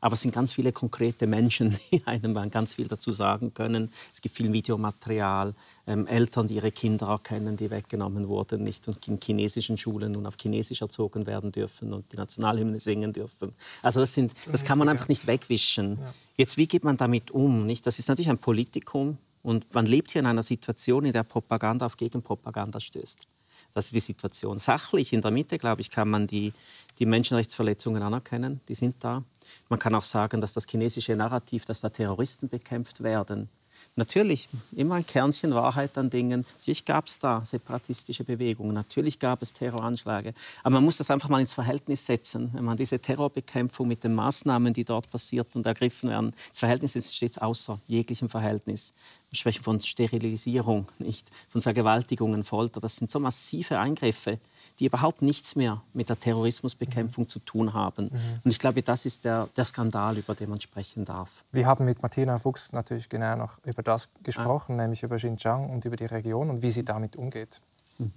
[0.01, 3.91] Aber es sind ganz viele konkrete Menschen, die einem ganz viel dazu sagen können.
[4.11, 5.53] Es gibt viel Videomaterial,
[5.85, 10.25] ähm, Eltern, die ihre Kinder erkennen, die weggenommen wurden, nicht und in chinesischen Schulen nun
[10.25, 13.53] auf Chinesisch erzogen werden dürfen und die Nationalhymne singen dürfen.
[13.83, 15.99] Also das, sind, das kann man einfach nicht wegwischen.
[16.37, 17.67] Jetzt, wie geht man damit um?
[17.67, 17.85] Nicht?
[17.85, 19.19] Das ist natürlich ein Politikum
[19.49, 23.25] und man lebt hier in einer Situation, in der Propaganda auf Gegenpropaganda stößt.
[23.73, 24.59] Das ist die Situation.
[24.59, 26.53] Sachlich in der Mitte, glaube ich, kann man die,
[26.99, 28.61] die Menschenrechtsverletzungen anerkennen.
[28.67, 29.23] Die sind da.
[29.67, 33.49] Man kann auch sagen, dass das chinesische Narrativ, dass da Terroristen bekämpft werden,
[33.95, 36.45] Natürlich, immer ein Kernchen Wahrheit an Dingen.
[36.57, 40.33] Natürlich gab es da separatistische Bewegungen, natürlich gab es Terroranschläge.
[40.63, 42.49] Aber man muss das einfach mal ins Verhältnis setzen.
[42.53, 46.93] Wenn man diese Terrorbekämpfung mit den Maßnahmen, die dort passiert und ergriffen werden, ins Verhältnis
[46.93, 48.93] setzt, steht es außer jeglichem Verhältnis.
[49.29, 52.79] Wir sprechen von Sterilisierung, nicht von Vergewaltigungen, Folter.
[52.79, 54.39] Das sind so massive Eingriffe,
[54.79, 57.29] die überhaupt nichts mehr mit der Terrorismusbekämpfung mhm.
[57.29, 58.05] zu tun haben.
[58.05, 58.39] Mhm.
[58.43, 61.43] Und ich glaube, das ist der, der, Skandal, über den man sprechen darf.
[61.51, 64.83] Wir haben mit Martina Fuchs natürlich genau noch über das gesprochen, ah.
[64.83, 67.61] nämlich über Xinjiang und über die Region und wie sie damit umgeht.
[67.97, 68.11] Mhm.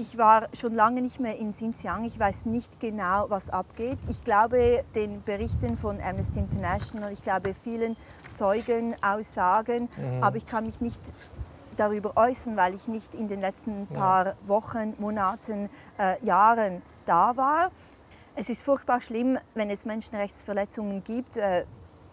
[0.00, 2.04] Ich war schon lange nicht mehr in Xinjiang.
[2.04, 3.98] Ich weiß nicht genau, was abgeht.
[4.08, 7.96] Ich glaube den Berichten von Amnesty International, ich glaube vielen
[8.34, 10.22] Zeugenaussagen, mhm.
[10.22, 11.00] aber ich kann mich nicht
[11.78, 14.36] darüber äußern, weil ich nicht in den letzten paar.
[14.46, 17.70] Wochen, Monaten, äh, Jahren da war.
[18.34, 21.64] Es ist furchtbar schlimm, wenn es Menschenrechtsverletzungen gibt, äh,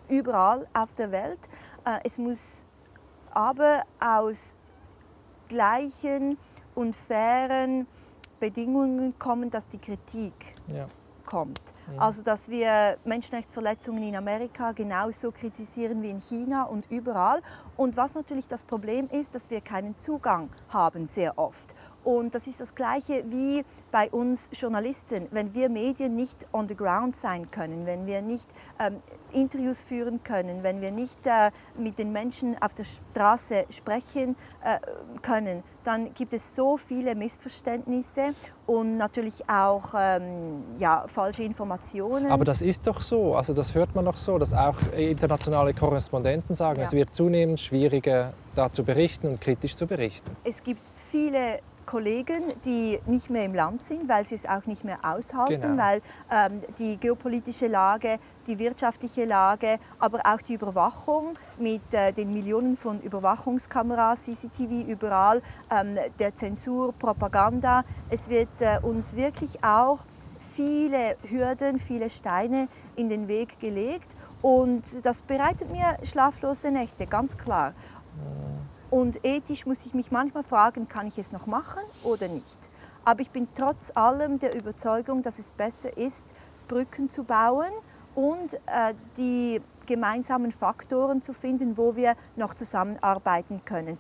[0.10, 1.40] überall auf der Welt.
[1.86, 2.66] Äh, es muss
[3.32, 4.56] aber aus
[5.48, 6.38] gleichen
[6.74, 7.88] und fairen
[8.40, 10.34] Bedingungen kommen, dass die Kritik
[10.68, 10.88] ja.
[11.26, 11.62] Kommt.
[11.98, 17.42] Also dass wir Menschenrechtsverletzungen in Amerika genauso kritisieren wie in China und überall.
[17.78, 21.76] Und was natürlich das Problem ist, dass wir keinen Zugang haben sehr oft.
[22.06, 25.28] Und das ist das Gleiche wie bei uns Journalisten.
[25.32, 28.48] Wenn wir Medien nicht on the ground sein können, wenn wir nicht
[28.80, 29.02] ähm,
[29.34, 34.78] Interviews führen können, wenn wir nicht äh, mit den Menschen auf der Straße sprechen äh,
[35.24, 38.36] können, dann gibt es so viele Missverständnisse
[38.68, 42.32] und natürlich auch ähm, ja, falsche Informationen.
[42.32, 46.56] Aber das ist doch so, also das hört man doch so, dass auch internationale Korrespondenten
[46.56, 46.86] sagen, ja.
[46.86, 50.30] es wird zunehmend schwieriger, da zu berichten und kritisch zu berichten.
[50.44, 54.84] Es gibt viele Kollegen, die nicht mehr im Land sind, weil sie es auch nicht
[54.84, 55.84] mehr aushalten, genau.
[55.84, 62.34] weil ähm, die geopolitische Lage, die wirtschaftliche Lage, aber auch die Überwachung mit äh, den
[62.34, 67.84] Millionen von Überwachungskameras, CCTV überall, ähm, der Zensur, Propaganda.
[68.10, 70.00] Es wird äh, uns wirklich auch
[70.54, 77.38] viele Hürden, viele Steine in den Weg gelegt und das bereitet mir schlaflose Nächte, ganz
[77.38, 77.74] klar.
[78.90, 82.70] Und ethisch muss ich mich manchmal fragen, kann ich es noch machen oder nicht.
[83.04, 86.26] Aber ich bin trotz allem der Überzeugung, dass es besser ist,
[86.68, 87.72] Brücken zu bauen
[88.16, 94.00] und äh, die gemeinsamen Faktoren zu finden, wo wir noch zusammenarbeiten können.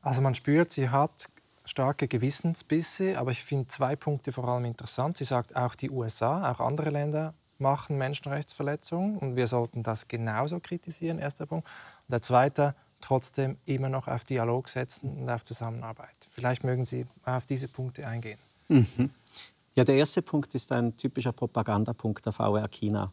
[0.00, 1.28] Also man spürt, sie hat
[1.64, 5.18] starke Gewissensbisse, aber ich finde zwei Punkte vor allem interessant.
[5.18, 10.60] Sie sagt, auch die USA, auch andere Länder machen Menschenrechtsverletzungen und wir sollten das genauso
[10.60, 11.66] kritisieren, erster Punkt.
[11.66, 16.28] Und der zweite, trotzdem immer noch auf Dialog setzen und auf Zusammenarbeit.
[16.30, 18.38] Vielleicht mögen Sie auf diese Punkte eingehen.
[18.68, 19.10] Mhm.
[19.74, 23.12] Ja, der erste Punkt ist ein typischer Propagandapunkt der VR China.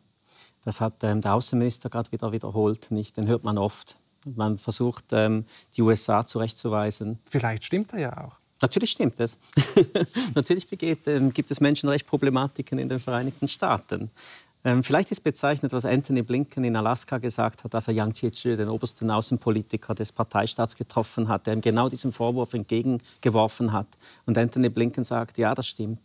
[0.64, 2.90] Das hat ähm, der Außenminister gerade wieder wiederholt.
[2.90, 3.18] Nicht?
[3.18, 4.00] Den hört man oft.
[4.26, 7.20] Man versucht, ähm, die USA zurechtzuweisen.
[7.26, 8.38] Vielleicht stimmt er ja auch.
[8.62, 9.38] Natürlich stimmt es.
[10.34, 14.10] Natürlich begeht, ähm, gibt es Menschenrechtsproblematiken in den Vereinigten Staaten.
[14.66, 18.56] Ähm, vielleicht ist bezeichnet, was Anthony Blinken in Alaska gesagt hat, als er Yang Jiechi,
[18.58, 23.88] den obersten Außenpolitiker des Parteistaats, getroffen hat, der ihm genau diesen Vorwurf entgegengeworfen hat.
[24.26, 26.00] Und Anthony Blinken sagt, ja, das stimmt.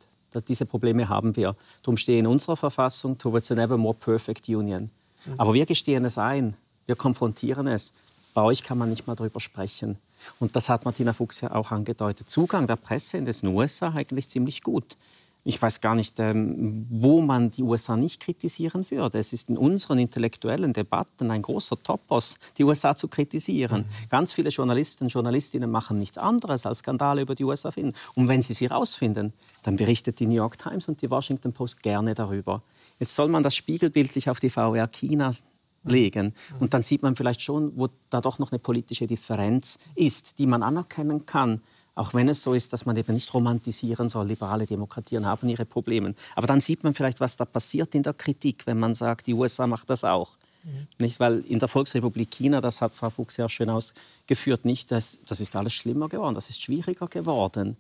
[0.47, 1.57] Diese Probleme haben wir.
[1.83, 4.91] Darum stehe in unserer Verfassung towards an ever more perfect union.
[5.25, 5.35] Mhm.
[5.39, 6.55] Aber wir gestehen es ein.
[6.85, 7.95] Wir konfrontieren es.
[8.35, 9.99] Bei euch kann man nicht mal darüber sprechen.
[10.39, 12.29] Und das hat Martina Fuchs ja auch angedeutet.
[12.29, 14.97] Zugang der Presse in den USA eigentlich ziemlich gut.
[15.43, 19.19] Ich weiß gar nicht, ähm, wo man die USA nicht kritisieren würde.
[19.19, 23.83] Es ist in unseren intellektuellen Debatten ein großer Topos, die USA zu kritisieren.
[23.83, 24.09] Mhm.
[24.11, 27.93] Ganz viele Journalisten und Journalistinnen machen nichts anderes, als Skandale über die USA finden.
[28.15, 29.33] Und wenn sie sie herausfinden,
[29.63, 32.63] dann berichtet die New York Times und die Washington Post gerne darüber.
[32.99, 35.45] Jetzt soll man das spiegelbildlich auf die VR Chinas
[35.85, 36.27] legen.
[36.27, 36.57] Mhm.
[36.61, 40.47] Und dann sieht man vielleicht schon, wo da doch noch eine politische Differenz ist, die
[40.47, 41.61] man anerkennen kann.
[41.95, 45.67] Auch wenn es so ist, dass man eben nicht romantisieren soll, liberale Demokratien haben ihre
[45.67, 46.15] Probleme.
[46.37, 49.35] Aber dann sieht man vielleicht, was da passiert in der Kritik, wenn man sagt, die
[49.35, 50.37] USA macht das auch.
[50.65, 50.87] Mhm.
[50.99, 55.19] Nicht, weil in der Volksrepublik China, das hat Frau Fuchs ja schön ausgeführt, nicht, das,
[55.27, 57.77] das ist alles schlimmer geworden, das ist schwieriger geworden.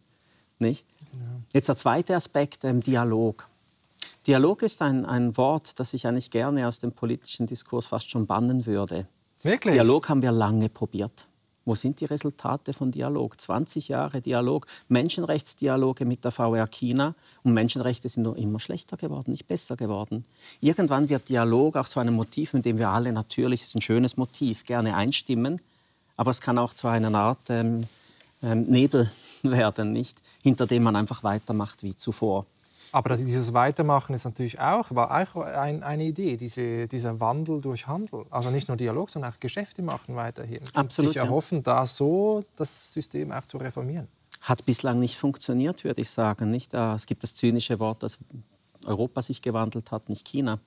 [0.58, 0.84] Nicht?
[1.12, 1.26] Ja.
[1.52, 3.48] Jetzt der zweite Aspekt, ähm, Dialog.
[4.26, 8.26] Dialog ist ein, ein Wort, das ich eigentlich gerne aus dem politischen Diskurs fast schon
[8.26, 9.06] bannen würde.
[9.42, 9.74] Wirklich?
[9.74, 11.26] Dialog haben wir lange probiert.
[11.64, 13.40] Wo sind die Resultate von Dialog?
[13.40, 19.30] 20 Jahre Dialog, Menschenrechtsdialoge mit der VR China und Menschenrechte sind nur immer schlechter geworden,
[19.30, 20.24] nicht besser geworden.
[20.60, 23.82] Irgendwann wird Dialog auch zu einem Motiv, mit dem wir alle natürlich, es ist ein
[23.82, 25.60] schönes Motiv, gerne einstimmen,
[26.16, 27.82] aber es kann auch zu einer Art ähm,
[28.42, 29.10] ähm, Nebel
[29.42, 30.20] werden, nicht?
[30.42, 32.46] hinter dem man einfach weitermacht wie zuvor.
[32.92, 37.86] Aber dieses Weitermachen ist natürlich auch, war auch ein, eine Idee, diese, dieser Wandel durch
[37.86, 38.24] Handel.
[38.30, 40.60] Also nicht nur Dialog, sondern auch Geschäfte machen weiterhin.
[40.74, 41.08] Absolut.
[41.08, 41.62] Und sich erhoffen, ja.
[41.62, 44.08] da so das System auch zu reformieren.
[44.40, 46.50] Hat bislang nicht funktioniert, würde ich sagen.
[46.50, 46.74] Nicht?
[46.74, 48.18] Es gibt das zynische Wort, das
[48.86, 50.58] Europa sich gewandelt hat, nicht China.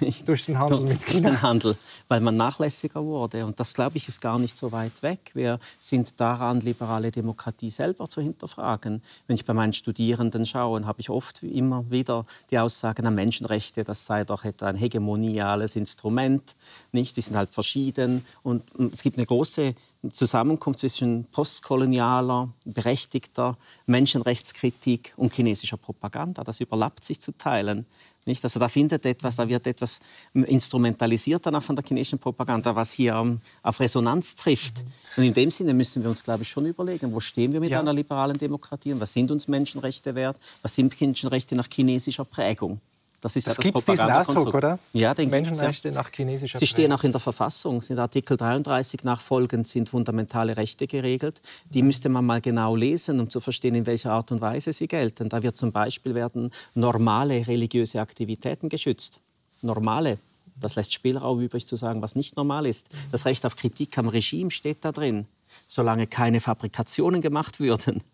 [0.26, 1.30] Durch den Handel mit China.
[1.30, 1.76] Den Handel,
[2.08, 3.44] weil man nachlässiger wurde.
[3.46, 5.30] Und das, glaube ich, ist gar nicht so weit weg.
[5.34, 9.02] Wir sind daran, liberale Demokratie selber zu hinterfragen.
[9.26, 13.84] Wenn ich bei meinen Studierenden schaue, habe ich oft immer wieder die Aussagen, na, Menschenrechte,
[13.84, 16.56] das sei doch etwa ein hegemoniales Instrument.
[16.92, 17.16] Nicht?
[17.16, 18.24] Die sind halt verschieden.
[18.42, 19.74] Und es gibt eine große
[20.10, 26.44] Zusammenkunft zwischen postkolonialer, berechtigter Menschenrechtskritik und chinesischer Propaganda.
[26.44, 27.86] Das überlappt sich zu Teilen.
[28.26, 28.42] Nicht?
[28.42, 30.00] Also da findet etwas, da wird etwas
[30.34, 34.84] instrumentalisiert danach von der chinesischen Propaganda, was hier um, auf Resonanz trifft.
[35.16, 37.70] Und in dem Sinne müssen wir uns, glaube ich, schon überlegen, wo stehen wir mit
[37.70, 37.80] ja.
[37.80, 42.80] einer liberalen Demokratie und was sind uns Menschenrechte wert, was sind Menschenrechte nach chinesischer Prägung.
[43.26, 44.78] Das ist das ja das diesen Ausdruck, oder?
[44.92, 45.94] Ja, den Menschenrechte ja.
[45.94, 47.82] nach chinesischer Sie stehen auch in der Verfassung.
[47.88, 51.42] In Artikel 33 nachfolgend sind fundamentale Rechte geregelt.
[51.70, 54.86] Die müsste man mal genau lesen, um zu verstehen, in welcher Art und Weise sie
[54.86, 55.28] gelten.
[55.28, 59.18] Da wird zum Beispiel werden normale religiöse Aktivitäten geschützt.
[59.60, 60.18] Normale.
[60.60, 62.90] Das lässt Spielraum übrig zu sagen, was nicht normal ist.
[63.10, 65.26] Das Recht auf Kritik am Regime steht da drin.
[65.66, 68.04] Solange keine Fabrikationen gemacht würden,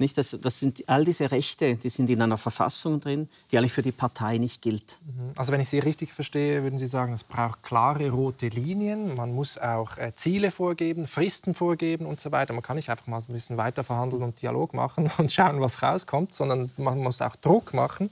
[0.00, 0.18] nicht?
[0.18, 3.82] Das, das sind all diese Rechte, die sind in einer Verfassung drin, die eigentlich für
[3.82, 4.98] die Partei nicht gilt.
[5.04, 5.32] Mhm.
[5.36, 9.14] Also wenn ich Sie richtig verstehe, würden Sie sagen, es braucht klare rote Linien.
[9.16, 12.52] Man muss auch äh, Ziele vorgeben, Fristen vorgeben und so weiter.
[12.52, 15.82] Man kann nicht einfach mal ein bisschen weiter verhandeln und Dialog machen und schauen, was
[15.82, 18.10] rauskommt, sondern man muss auch Druck machen.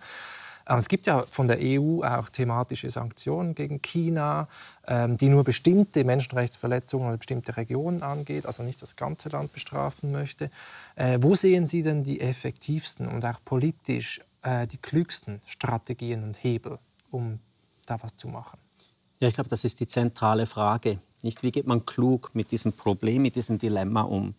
[0.66, 4.48] Es gibt ja von der EU auch thematische Sanktionen gegen China,
[4.86, 10.10] ähm, die nur bestimmte Menschenrechtsverletzungen oder bestimmte Regionen angeht, also nicht das ganze Land bestrafen
[10.10, 10.50] möchte.
[10.96, 16.42] Äh, wo sehen Sie denn die effektivsten und auch politisch äh, die klügsten Strategien und
[16.42, 16.78] Hebel,
[17.10, 17.40] um
[17.86, 18.58] da was zu machen?
[19.20, 20.98] Ja, ich glaube, das ist die zentrale Frage.
[21.22, 24.34] Nicht, wie geht man klug mit diesem Problem, mit diesem Dilemma um?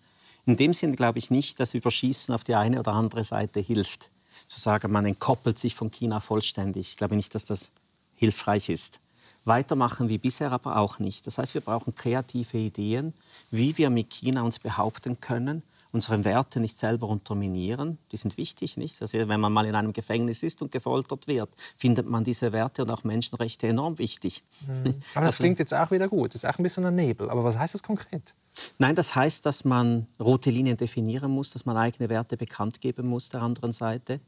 [0.47, 4.11] In dem Sinne glaube ich nicht, dass Überschießen auf die eine oder andere Seite hilft
[4.47, 6.91] zu sagen, man entkoppelt sich von China vollständig.
[6.91, 7.71] Ich glaube nicht, dass das
[8.15, 8.99] hilfreich ist.
[9.43, 11.27] Weitermachen wie bisher aber auch nicht.
[11.27, 13.13] Das heißt, wir brauchen kreative Ideen,
[13.51, 15.61] wie wir mit China uns behaupten können
[15.95, 17.97] unsere Werte nicht selber unterminieren.
[18.11, 19.01] Die sind wichtig, nicht?
[19.01, 22.83] Also wenn man mal in einem Gefängnis ist und gefoltert wird, findet man diese Werte
[22.83, 24.43] und auch Menschenrechte enorm wichtig.
[24.67, 24.95] Mhm.
[25.15, 26.35] Aber das also, klingt jetzt auch wieder gut.
[26.35, 27.29] Das ist auch ein bisschen ein Nebel.
[27.29, 28.35] Aber was heißt das konkret?
[28.77, 33.07] Nein, das heißt, dass man rote Linien definieren muss, dass man eigene Werte bekannt geben
[33.07, 34.19] muss der anderen Seite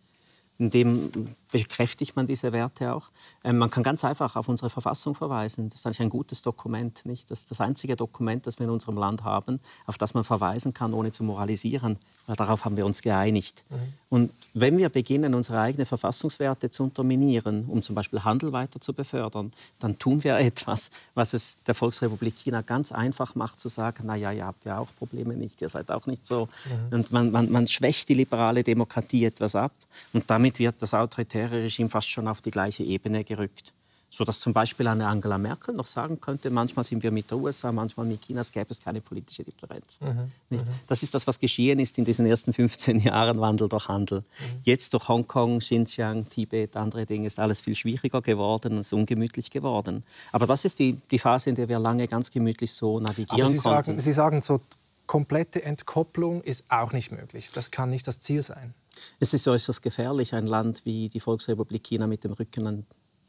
[0.60, 1.12] in dem
[1.52, 3.10] bekräftigt man diese Werte auch.
[3.44, 5.70] Ähm, man kann ganz einfach auf unsere Verfassung verweisen.
[5.70, 7.06] Das ist eigentlich ein gutes Dokument.
[7.06, 7.32] Nicht?
[7.32, 10.74] Das ist das einzige Dokument, das wir in unserem Land haben, auf das man verweisen
[10.74, 11.98] kann, ohne zu moralisieren.
[12.26, 13.64] Weil darauf haben wir uns geeinigt.
[13.70, 13.76] Mhm.
[14.10, 18.94] Und wenn wir beginnen, unsere eigenen Verfassungswerte zu unterminieren, um zum Beispiel Handel weiter zu
[18.94, 24.04] befördern, dann tun wir etwas, was es der Volksrepublik China ganz einfach macht, zu sagen,
[24.06, 26.50] na ja, ihr habt ja auch Probleme nicht, ihr seid auch nicht so.
[26.90, 26.98] Mhm.
[26.98, 29.72] Und man, man, man schwächt die liberale Demokratie etwas ab.
[30.14, 33.74] Und damit wird das autoritäre autoritäre Regime fast schon auf die gleiche Ebene gerückt.
[34.10, 37.38] So dass zum Beispiel eine Angela Merkel noch sagen könnte, manchmal sind wir mit der
[37.38, 40.00] USA, manchmal mit China, es gäbe es keine politische Differenz.
[40.00, 40.32] Mhm.
[40.50, 40.66] Nicht?
[40.66, 40.72] Mhm.
[40.88, 44.20] Das ist das, was geschehen ist in diesen ersten 15 Jahren Wandel durch Handel.
[44.20, 44.60] Mhm.
[44.64, 49.50] Jetzt durch Hongkong, Xinjiang, Tibet, andere Dinge ist alles viel schwieriger geworden und ist ungemütlich
[49.50, 50.02] geworden.
[50.32, 53.50] Aber das ist die, die Phase, in der wir lange ganz gemütlich so navigieren Aber
[53.52, 53.86] Sie konnten.
[53.92, 54.62] Sagen, Sie sagen, so
[55.06, 57.50] komplette Entkopplung ist auch nicht möglich.
[57.54, 58.74] Das kann nicht das Ziel sein.
[59.20, 62.86] Es ist äußerst gefährlich, ein Land wie die Volksrepublik China mit dem Rücken an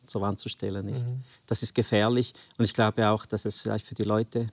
[0.06, 0.86] zur Wand zu stellen.
[0.86, 1.06] Nicht?
[1.06, 1.22] Mhm.
[1.46, 4.46] Das ist gefährlich und ich glaube auch, dass es vielleicht für die Leute,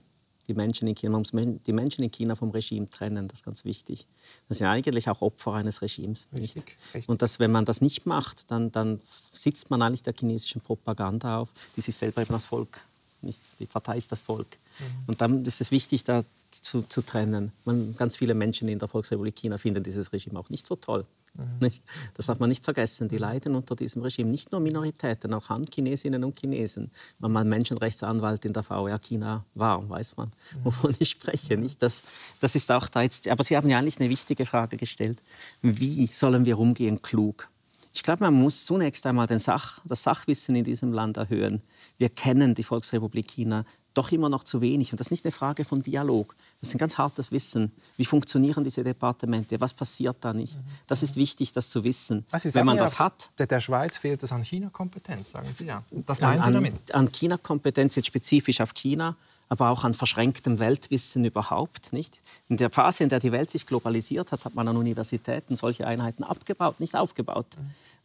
[0.46, 4.06] die Menschen in China, die Menschen in China vom Regime trennen, das ist ganz wichtig.
[4.48, 6.28] Das sind eigentlich auch Opfer eines Regimes.
[6.38, 7.08] Richtig, richtig.
[7.08, 9.00] Und dass, wenn man das nicht macht, dann, dann
[9.32, 12.80] sitzt man eigentlich der chinesischen Propaganda auf, die sich selber eben als Volk
[13.26, 14.58] nicht, die Partei ist das Volk.
[14.78, 14.84] Mhm.
[15.06, 17.52] Und dann ist es wichtig, da zu, zu trennen.
[17.64, 21.04] Man, ganz viele Menschen in der Volksrepublik China finden dieses Regime auch nicht so toll.
[21.34, 21.44] Mhm.
[21.60, 21.82] Nicht?
[22.14, 23.08] Das darf man nicht vergessen.
[23.08, 24.30] Die leiden unter diesem Regime.
[24.30, 26.90] Nicht nur Minoritäten, auch Han-Chinesinnen und Chinesen.
[27.18, 30.64] Wenn man Menschenrechtsanwalt in der VR China war, weiß man, mhm.
[30.64, 31.56] wovon ich spreche.
[31.56, 31.82] Nicht?
[31.82, 32.02] Das,
[32.40, 33.28] das ist auch da jetzt.
[33.28, 35.18] Aber Sie haben ja eigentlich eine wichtige Frage gestellt.
[35.62, 37.48] Wie sollen wir umgehen klug?
[37.92, 41.62] Ich glaube, man muss zunächst einmal den Sach, das Sachwissen in diesem Land erhöhen.
[41.96, 43.64] Wir kennen die Volksrepublik China
[43.96, 44.92] doch immer noch zu wenig.
[44.92, 46.34] Und das ist nicht eine Frage von Dialog.
[46.60, 47.72] Das ist ein ganz hartes Wissen.
[47.96, 49.60] Wie funktionieren diese Departemente?
[49.60, 50.58] Was passiert da nicht?
[50.86, 52.24] Das ist wichtig, das zu wissen.
[52.30, 53.30] Also Wenn man das hat.
[53.38, 55.82] Der, der Schweiz fehlt es an China-Kompetenz, sagen Sie ja.
[55.90, 56.94] Das meinen an, Sie damit?
[56.94, 59.16] An China-Kompetenz, jetzt spezifisch auf China,
[59.48, 61.92] aber auch an verschränktem Weltwissen überhaupt.
[61.92, 62.20] Nicht?
[62.48, 65.86] In der Phase, in der die Welt sich globalisiert hat, hat man an Universitäten solche
[65.86, 67.46] Einheiten abgebaut, nicht aufgebaut.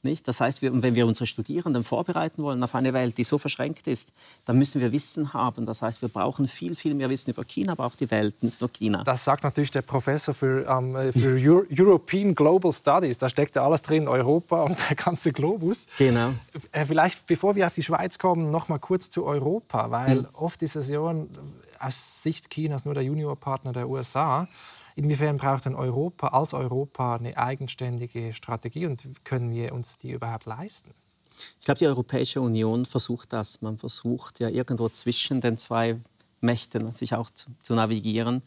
[0.03, 0.09] Mhm.
[0.09, 0.27] Nicht?
[0.27, 3.87] Das heißt, wir, wenn wir unsere Studierenden vorbereiten wollen auf eine Welt, die so verschränkt
[3.87, 4.13] ist,
[4.45, 5.65] dann müssen wir Wissen haben.
[5.65, 8.61] Das heißt, wir brauchen viel, viel mehr Wissen über China, aber auch die Welt, nicht
[8.61, 9.03] nur China.
[9.03, 13.17] Das sagt natürlich der Professor für, ähm, äh, für Euro European Global Studies.
[13.17, 15.87] Da steckt ja alles drin, Europa und der ganze Globus.
[15.97, 16.33] Genau.
[16.71, 20.27] Äh, vielleicht, bevor wir auf die Schweiz kommen, noch mal kurz zu Europa, weil hm.
[20.33, 20.99] oft ist es ja
[21.79, 24.47] aus Sicht Chinas nur der Juniorpartner der USA.
[25.01, 30.45] Inwiefern braucht denn Europa als Europa eine eigenständige Strategie und können wir uns die überhaupt
[30.45, 30.91] leisten?
[31.59, 33.63] Ich glaube, die Europäische Union versucht das.
[33.63, 35.99] Man versucht ja irgendwo zwischen den zwei
[36.39, 38.43] Mächten sich auch zu, zu, navigieren.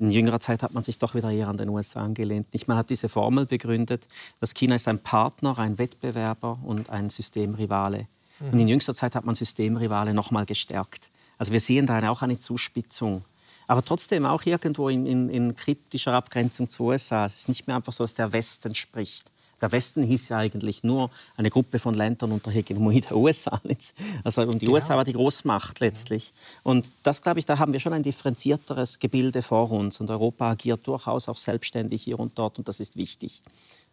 [0.00, 2.52] In jüngerer Zeit hat man sich doch wieder eher an den USA angelehnt.
[2.52, 2.66] Nicht?
[2.66, 4.08] Man hat diese Formel begründet,
[4.40, 8.08] dass China ist ein Partner, ein Wettbewerber und ein Systemrivale.
[8.40, 8.50] Mhm.
[8.50, 11.10] Und in jüngster Zeit hat man Systemrivale noch mal gestärkt.
[11.38, 13.24] Also wir sehen da auch eine Zuspitzung
[13.66, 17.26] aber trotzdem auch irgendwo in, in, in kritischer Abgrenzung zu USA.
[17.26, 19.30] Es ist nicht mehr einfach so, dass der Westen spricht.
[19.62, 23.60] Der Westen hieß ja eigentlich nur eine Gruppe von Ländern unter Hegemonie der USA.
[24.24, 24.72] Also, und die ja.
[24.72, 26.32] USA war die Großmacht letztlich.
[26.64, 30.00] Und das, glaube ich, da haben wir schon ein differenzierteres Gebilde vor uns.
[30.00, 32.58] Und Europa agiert durchaus auch selbstständig hier und dort.
[32.58, 33.40] Und das ist wichtig.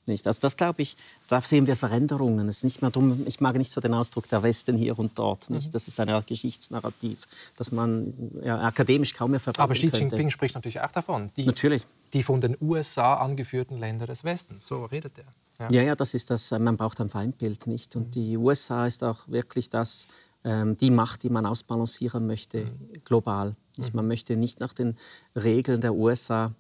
[0.10, 0.28] Nicht?
[0.28, 0.97] Also das glaube ich,
[1.28, 2.49] da sehen wir Veränderungen.
[2.49, 5.18] Es ist nicht mehr dumm, ich mag nicht so den Ausdruck der Westen hier und
[5.18, 5.49] dort.
[5.49, 5.68] Nicht?
[5.68, 5.72] Mhm.
[5.72, 10.10] Das ist eine Art Geschichtsnarrativ, das man ja, akademisch kaum mehr verwenden Aber Xi Jinping
[10.10, 10.32] könnte.
[10.32, 11.30] spricht natürlich auch davon.
[11.38, 11.86] Die, natürlich.
[12.14, 14.68] Die von den USA angeführten Länder des Westens.
[14.68, 15.26] So redet er.
[15.66, 16.51] Ja, ja, ja das ist das.
[16.51, 17.95] Man braucht ein Feindbild nicht.
[17.95, 18.12] Und mhm.
[18.12, 20.07] die USA ist auch wirklich das,
[20.43, 23.03] ähm, die Macht, die man ausbalancieren möchte, mhm.
[23.05, 23.55] global.
[23.93, 24.97] Man möchte nicht nach den
[25.38, 26.53] Regeln der USA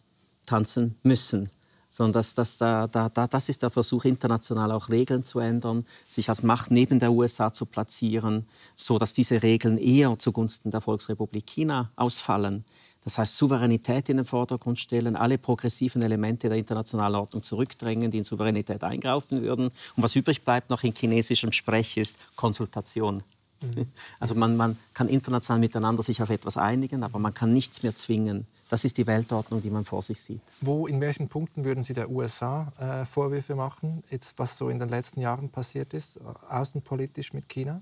[0.45, 1.49] tanzen müssen
[1.89, 6.29] sondern das, das, da, da, das ist der Versuch, international auch Regeln zu ändern, sich
[6.29, 11.45] als Macht neben der USA zu platzieren, so dass diese Regeln eher zugunsten der Volksrepublik
[11.47, 12.63] China ausfallen.
[13.03, 18.19] Das heißt, Souveränität in den Vordergrund stellen, alle progressiven Elemente der internationalen Ordnung zurückdrängen, die
[18.19, 19.65] in Souveränität eingreifen würden.
[19.65, 23.23] Und was übrig bleibt noch in chinesischem Sprech ist Konsultation.
[23.61, 23.87] Mhm.
[24.19, 27.95] Also man, man kann international miteinander sich auf etwas einigen, aber man kann nichts mehr
[27.95, 28.47] zwingen.
[28.69, 30.41] Das ist die Weltordnung, die man vor sich sieht.
[30.61, 34.79] Wo, in welchen Punkten würden Sie der USA äh, Vorwürfe machen, jetzt, was so in
[34.79, 37.81] den letzten Jahren passiert ist, äh, außenpolitisch mit China?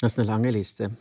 [0.00, 0.96] Das ist eine lange Liste.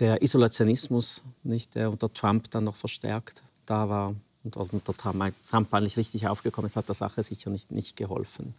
[0.00, 4.14] Der Isolationismus, nicht, der unter Trump dann noch verstärkt da war
[4.44, 8.54] und unter Trump, Trump eigentlich richtig aufgekommen ist, hat der Sache sicher nicht, nicht geholfen.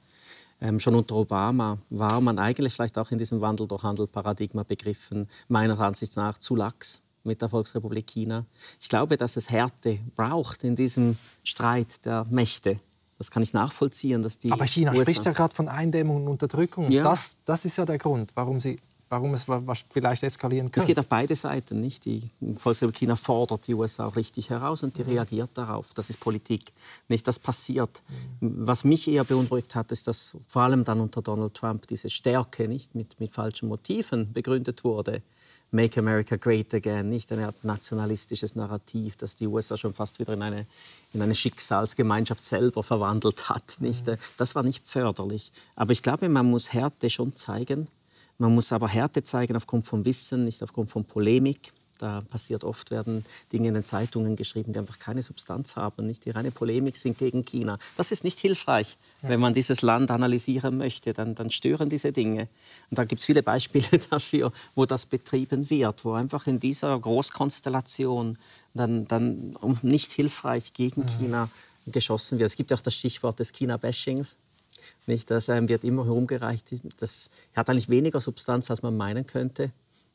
[0.59, 5.27] Ähm, schon unter Obama war man eigentlich vielleicht auch in diesem Wandel durch Handel-Paradigma begriffen,
[5.47, 8.45] meiner Ansicht nach zu lax mit der Volksrepublik China.
[8.79, 12.77] Ich glaube, dass es Härte braucht in diesem Streit der Mächte.
[13.17, 14.23] Das kann ich nachvollziehen.
[14.23, 16.89] Dass die Aber China USA spricht ja gerade von Eindämmung und Unterdrückung.
[16.91, 17.03] Ja.
[17.03, 18.79] Das, das ist ja der Grund, warum sie
[19.09, 19.45] warum es
[19.89, 20.81] vielleicht eskalieren könnte.
[20.81, 21.81] Es geht auf beide Seiten.
[21.81, 22.05] Nicht?
[22.05, 25.11] Die Volksrepublik China fordert die USA auch richtig heraus und die mhm.
[25.11, 25.93] reagiert darauf.
[25.93, 26.71] Das ist Politik.
[27.07, 28.01] Nicht, das passiert.
[28.39, 28.67] Mhm.
[28.67, 32.67] Was mich eher beunruhigt hat, ist, dass vor allem dann unter Donald Trump diese Stärke
[32.67, 35.21] nicht mit, mit falschen Motiven begründet wurde.
[35.71, 40.33] Make America Great Again, nicht eine Art nationalistisches Narrativ, das die USA schon fast wieder
[40.33, 40.65] in eine,
[41.13, 43.77] in eine Schicksalsgemeinschaft selber verwandelt hat.
[43.79, 44.07] Nicht?
[44.07, 44.15] Mhm.
[44.37, 45.51] Das war nicht förderlich.
[45.75, 47.89] Aber ich glaube, man muss Härte schon zeigen
[48.37, 51.73] man muss aber Härte zeigen aufgrund von Wissen, nicht aufgrund von Polemik.
[51.97, 56.25] Da passiert oft, werden Dinge in den Zeitungen geschrieben, die einfach keine Substanz haben, nicht
[56.25, 57.79] die reine Polemik sind gegen China.
[57.95, 58.97] Das ist nicht hilfreich.
[59.23, 59.29] Ja.
[59.29, 62.49] Wenn man dieses Land analysieren möchte, dann, dann stören diese Dinge.
[62.91, 66.99] Und da gibt es viele Beispiele dafür, wo das betrieben wird, wo einfach in dieser
[66.99, 68.37] Großkonstellation
[68.75, 71.07] dann, dann nicht hilfreich gegen mhm.
[71.07, 71.49] China
[71.87, 72.51] geschossen wird.
[72.51, 74.37] Es gibt auch das Stichwort des China-Bashings.
[75.05, 75.29] Nicht?
[75.31, 76.71] Das ähm, wird immer herumgereicht.
[76.99, 79.71] Das hat eigentlich weniger Substanz, als man meinen könnte.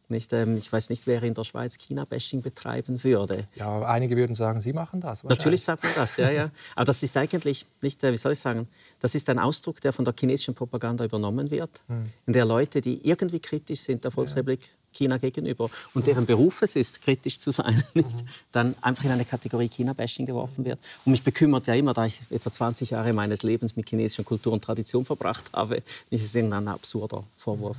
[0.09, 3.47] Nicht, ähm, ich weiß nicht, wer in der Schweiz China-Bashing betreiben würde.
[3.55, 5.25] Ja, einige würden sagen, Sie machen das.
[5.25, 6.51] Natürlich sagt man das, ja, ja.
[6.77, 8.69] Aber das ist eigentlich nicht, äh, wie soll ich sagen,
[9.01, 12.05] das ist ein Ausdruck, der von der chinesischen Propaganda übernommen wird, hm.
[12.27, 16.77] in der Leute, die irgendwie kritisch sind der Volksrepublik China gegenüber und deren Beruf es
[16.77, 18.25] ist, kritisch zu sein, nicht?
[18.53, 20.79] dann einfach in eine Kategorie China-Bashing geworfen wird.
[21.05, 24.53] Und mich bekümmert ja immer, da ich etwa 20 Jahre meines Lebens mit chinesischer Kultur
[24.53, 27.77] und Tradition verbracht habe, ist es irgendein absurder Vorwurf.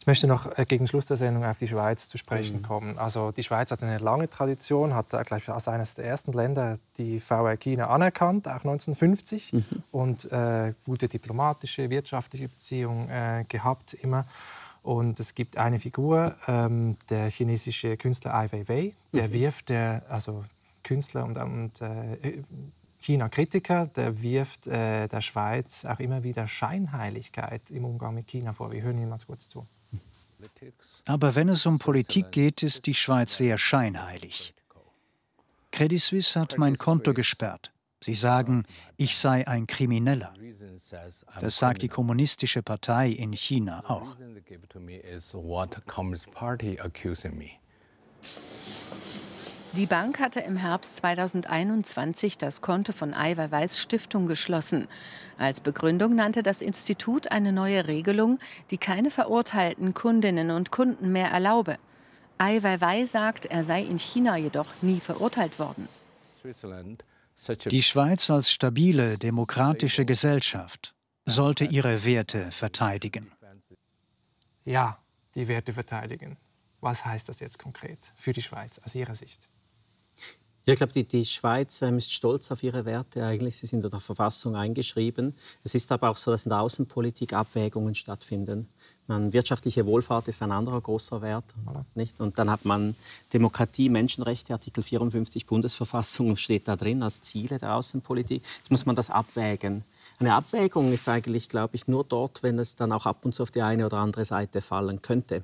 [0.00, 2.62] Ich möchte noch äh, gegen Schluss der Sendung auf die Schweiz zu sprechen mhm.
[2.62, 2.98] kommen.
[2.98, 6.78] Also die Schweiz hat eine lange Tradition, hat äh, gleich als eines der ersten Länder
[6.96, 9.64] die VR China anerkannt, auch 1950, mhm.
[9.92, 14.24] und äh, gute diplomatische, wirtschaftliche Beziehungen äh, gehabt immer.
[14.82, 19.32] Und es gibt eine Figur, ähm, der chinesische Künstler Ai Weiwei, der mhm.
[19.32, 20.44] wirft, der, also
[20.82, 22.42] Künstler und, und äh,
[23.00, 28.72] China-Kritiker, der wirft äh, der Schweiz auch immer wieder Scheinheiligkeit im Umgang mit China vor.
[28.72, 29.66] Wir hören ihm mal kurz zu.
[31.06, 34.54] Aber wenn es um Politik geht, ist die Schweiz sehr scheinheilig.
[35.70, 37.70] Credit Suisse hat mein Konto gesperrt.
[38.02, 38.64] Sie sagen,
[38.96, 40.32] ich sei ein Krimineller.
[41.40, 44.16] Das sagt die Kommunistische Partei in China auch.
[49.76, 54.88] Die Bank hatte im Herbst 2021 das Konto von Ai Weiwei's Stiftung geschlossen.
[55.38, 58.40] Als Begründung nannte das Institut eine neue Regelung,
[58.72, 61.78] die keine verurteilten Kundinnen und Kunden mehr erlaube.
[62.38, 65.88] Ai Weiwei sagt, er sei in China jedoch nie verurteilt worden.
[67.48, 73.32] Die Schweiz als stabile, demokratische Gesellschaft sollte ihre Werte verteidigen.
[74.64, 74.98] Ja,
[75.34, 76.36] die Werte verteidigen.
[76.80, 79.48] Was heißt das jetzt konkret für die Schweiz aus Ihrer Sicht?
[80.66, 83.56] Ja, ich glaube, die, die Schweiz ähm, ist stolz auf ihre Werte eigentlich.
[83.56, 85.34] Sie sind in der Verfassung eingeschrieben.
[85.64, 88.68] Es ist aber auch so, dass in der Außenpolitik Abwägungen stattfinden.
[89.06, 91.46] Man, wirtschaftliche Wohlfahrt ist ein anderer großer Wert.
[91.94, 92.20] Nicht?
[92.20, 92.94] Und dann hat man
[93.32, 98.42] Demokratie, Menschenrechte, Artikel 54 Bundesverfassung steht da drin als Ziele der Außenpolitik.
[98.58, 99.84] Jetzt muss man das abwägen.
[100.18, 103.42] Eine Abwägung ist eigentlich, glaube ich, nur dort, wenn es dann auch ab und zu
[103.44, 105.42] auf die eine oder andere Seite fallen könnte.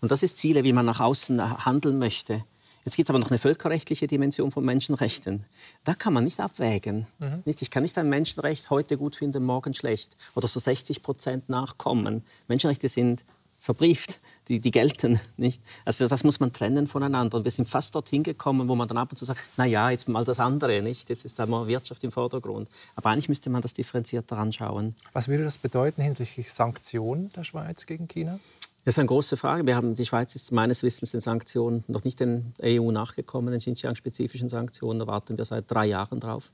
[0.00, 2.44] Und das ist Ziele, wie man nach außen handeln möchte.
[2.84, 5.44] Jetzt gibt es aber noch eine völkerrechtliche Dimension von Menschenrechten.
[5.84, 7.06] Da kann man nicht abwägen.
[7.18, 7.42] Mhm.
[7.44, 10.16] Ich kann nicht ein Menschenrecht heute gut finden, morgen schlecht.
[10.34, 12.24] Oder so 60 Prozent nachkommen.
[12.48, 13.24] Menschenrechte sind
[13.62, 14.18] verbrieft,
[14.48, 15.62] die, die gelten nicht.
[15.84, 17.36] Also das muss man trennen voneinander.
[17.38, 19.88] Und wir sind fast dorthin gekommen, wo man dann ab und zu sagt, na ja,
[19.90, 21.08] jetzt mal das andere, nicht?
[21.08, 22.68] Jetzt ist einmal Wirtschaft im Vordergrund.
[22.96, 24.96] Aber eigentlich müsste man das differenzierter anschauen.
[25.12, 28.40] Was würde das bedeuten hinsichtlich Sanktionen der Schweiz gegen China?
[28.84, 29.64] Das ist eine große Frage.
[29.64, 33.60] Wir haben, die Schweiz ist meines Wissens den Sanktionen noch nicht den EU nachgekommen, den
[33.60, 34.98] Xinjiang-spezifischen Sanktionen.
[34.98, 36.52] Da warten wir seit drei Jahren drauf.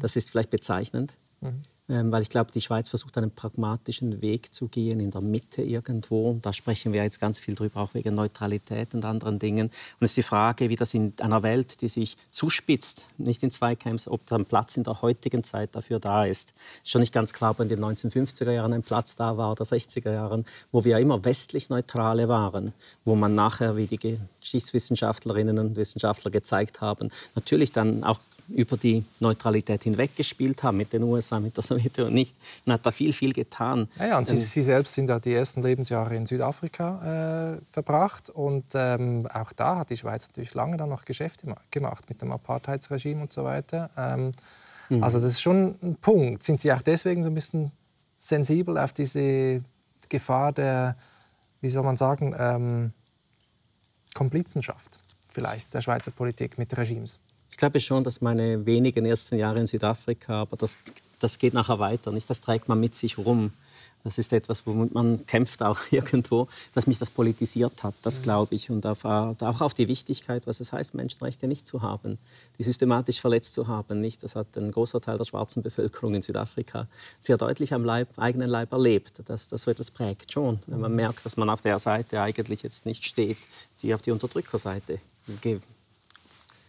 [0.00, 1.18] Das ist vielleicht bezeichnend.
[1.40, 1.62] Mhm.
[1.88, 5.62] Ähm, weil ich glaube, die Schweiz versucht einen pragmatischen Weg zu gehen, in der Mitte
[5.62, 6.36] irgendwo.
[6.42, 9.66] Da sprechen wir jetzt ganz viel drüber, auch wegen Neutralität und anderen Dingen.
[9.66, 13.52] Und es ist die Frage, wie das in einer Welt, die sich zuspitzt, nicht in
[13.52, 16.54] Zweikampf, ob da ein Platz in der heutigen Zeit dafür da ist.
[16.82, 19.64] Ist schon nicht ganz klar, ob in den 1950er Jahren ein Platz da war oder
[19.64, 22.72] 60er Jahren, wo wir immer westlich Neutrale waren,
[23.04, 28.18] wo man nachher, wie die Geschichtswissenschaftlerinnen und Wissenschaftler gezeigt haben, natürlich dann auch
[28.48, 32.36] über die Neutralität hinweggespielt haben mit den USA, mit der Sowjetunion nicht.
[32.64, 33.88] Man hat da viel, viel getan.
[33.98, 37.60] Ja, ja und Sie, ähm, Sie, selbst sind ja die ersten Lebensjahre in Südafrika äh,
[37.70, 42.22] verbracht und ähm, auch da hat die Schweiz natürlich lange dann noch Geschäfte gemacht mit
[42.22, 43.90] dem Apartheidsregime und so weiter.
[43.96, 44.32] Ähm,
[44.88, 45.02] mhm.
[45.02, 46.42] Also das ist schon ein Punkt.
[46.42, 47.72] Sind Sie auch deswegen so ein bisschen
[48.18, 49.62] sensibel auf diese
[50.08, 50.96] Gefahr der,
[51.60, 52.92] wie soll man sagen, ähm,
[54.14, 54.98] Komplizenschaft
[55.28, 57.20] vielleicht der Schweizer Politik mit Regimes?
[57.50, 60.76] Ich glaube schon, dass meine wenigen ersten Jahre in Südafrika, aber das,
[61.18, 62.12] das geht nachher weiter.
[62.12, 62.28] Nicht?
[62.28, 63.52] Das trägt man mit sich rum.
[64.06, 68.22] Das ist etwas, womit man kämpft auch irgendwo, dass mich das politisiert hat, das mhm.
[68.22, 68.70] glaube ich.
[68.70, 72.18] Und auf, auch auf die Wichtigkeit, was es heißt, Menschenrechte nicht zu haben,
[72.56, 74.00] die systematisch verletzt zu haben.
[74.00, 74.22] Nicht?
[74.22, 76.86] Das hat ein großer Teil der schwarzen Bevölkerung in Südafrika
[77.18, 80.60] sehr deutlich am Leib, eigenen Leib erlebt, dass das so etwas prägt schon.
[80.68, 80.96] Wenn man mhm.
[80.98, 83.38] merkt, dass man auf der Seite eigentlich jetzt nicht steht,
[83.82, 85.00] die auf die Unterdrückerseite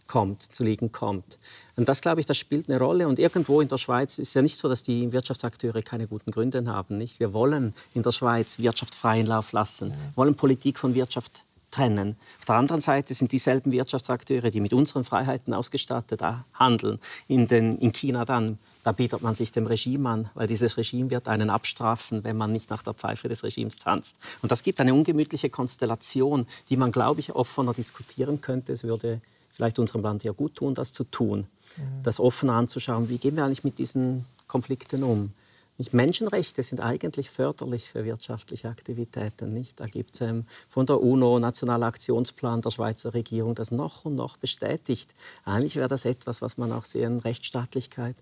[0.08, 1.38] kommt, zu liegen kommt.
[1.76, 3.06] Und das, glaube ich, das spielt eine Rolle.
[3.06, 6.64] Und irgendwo in der Schweiz ist ja nicht so, dass die Wirtschaftsakteure keine guten Gründe
[6.66, 6.96] haben.
[6.96, 7.20] Nicht?
[7.20, 12.16] Wir wollen in der Schweiz Wirtschaft freien Lauf lassen, wollen Politik von Wirtschaft trennen.
[12.38, 16.22] Auf der anderen Seite sind dieselben Wirtschaftsakteure, die mit unseren Freiheiten ausgestattet
[16.54, 16.98] handeln.
[17.26, 21.10] In, den, in China dann, da bietet man sich dem Regime an, weil dieses Regime
[21.10, 24.18] wird einen abstrafen, wenn man nicht nach der Pfeife des Regimes tanzt.
[24.42, 28.72] Und das gibt eine ungemütliche Konstellation, die man, glaube ich, offener diskutieren könnte.
[28.72, 29.20] Es würde
[29.58, 31.40] vielleicht unserem Land ja gut tun, das zu tun.
[31.76, 32.02] Mhm.
[32.04, 35.32] Das offen anzuschauen, wie gehen wir eigentlich mit diesen Konflikten um.
[35.78, 35.92] Nicht?
[35.92, 39.52] Menschenrechte sind eigentlich förderlich für wirtschaftliche Aktivitäten.
[39.52, 39.80] Nicht?
[39.80, 44.14] Da gibt es ähm, von der UNO Nationaler Aktionsplan der Schweizer Regierung, das noch und
[44.14, 45.12] noch bestätigt.
[45.44, 48.14] Eigentlich wäre das etwas, was man auch sehen, Rechtsstaatlichkeit.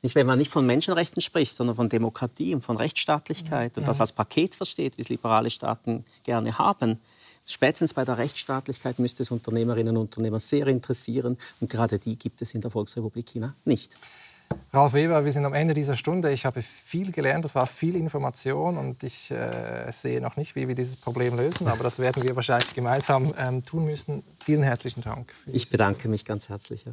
[0.00, 4.00] Nicht, wenn man nicht von Menschenrechten spricht, sondern von Demokratie und von Rechtsstaatlichkeit und das
[4.00, 7.00] als Paket versteht, wie es liberale Staaten gerne haben.
[7.46, 11.36] Spätestens bei der Rechtsstaatlichkeit müsste es Unternehmerinnen und Unternehmer sehr interessieren.
[11.60, 13.96] Und gerade die gibt es in der Volksrepublik China nicht.
[14.72, 16.32] Ralf Weber, wir sind am Ende dieser Stunde.
[16.32, 20.68] Ich habe viel gelernt, das war viel Information und ich äh, sehe noch nicht, wie
[20.68, 24.22] wir dieses Problem lösen, aber das werden wir wahrscheinlich gemeinsam ähm, tun müssen.
[24.44, 25.32] Vielen herzlichen Dank.
[25.46, 26.84] Ich bedanke mich ganz herzlich.
[26.84, 26.92] Ja.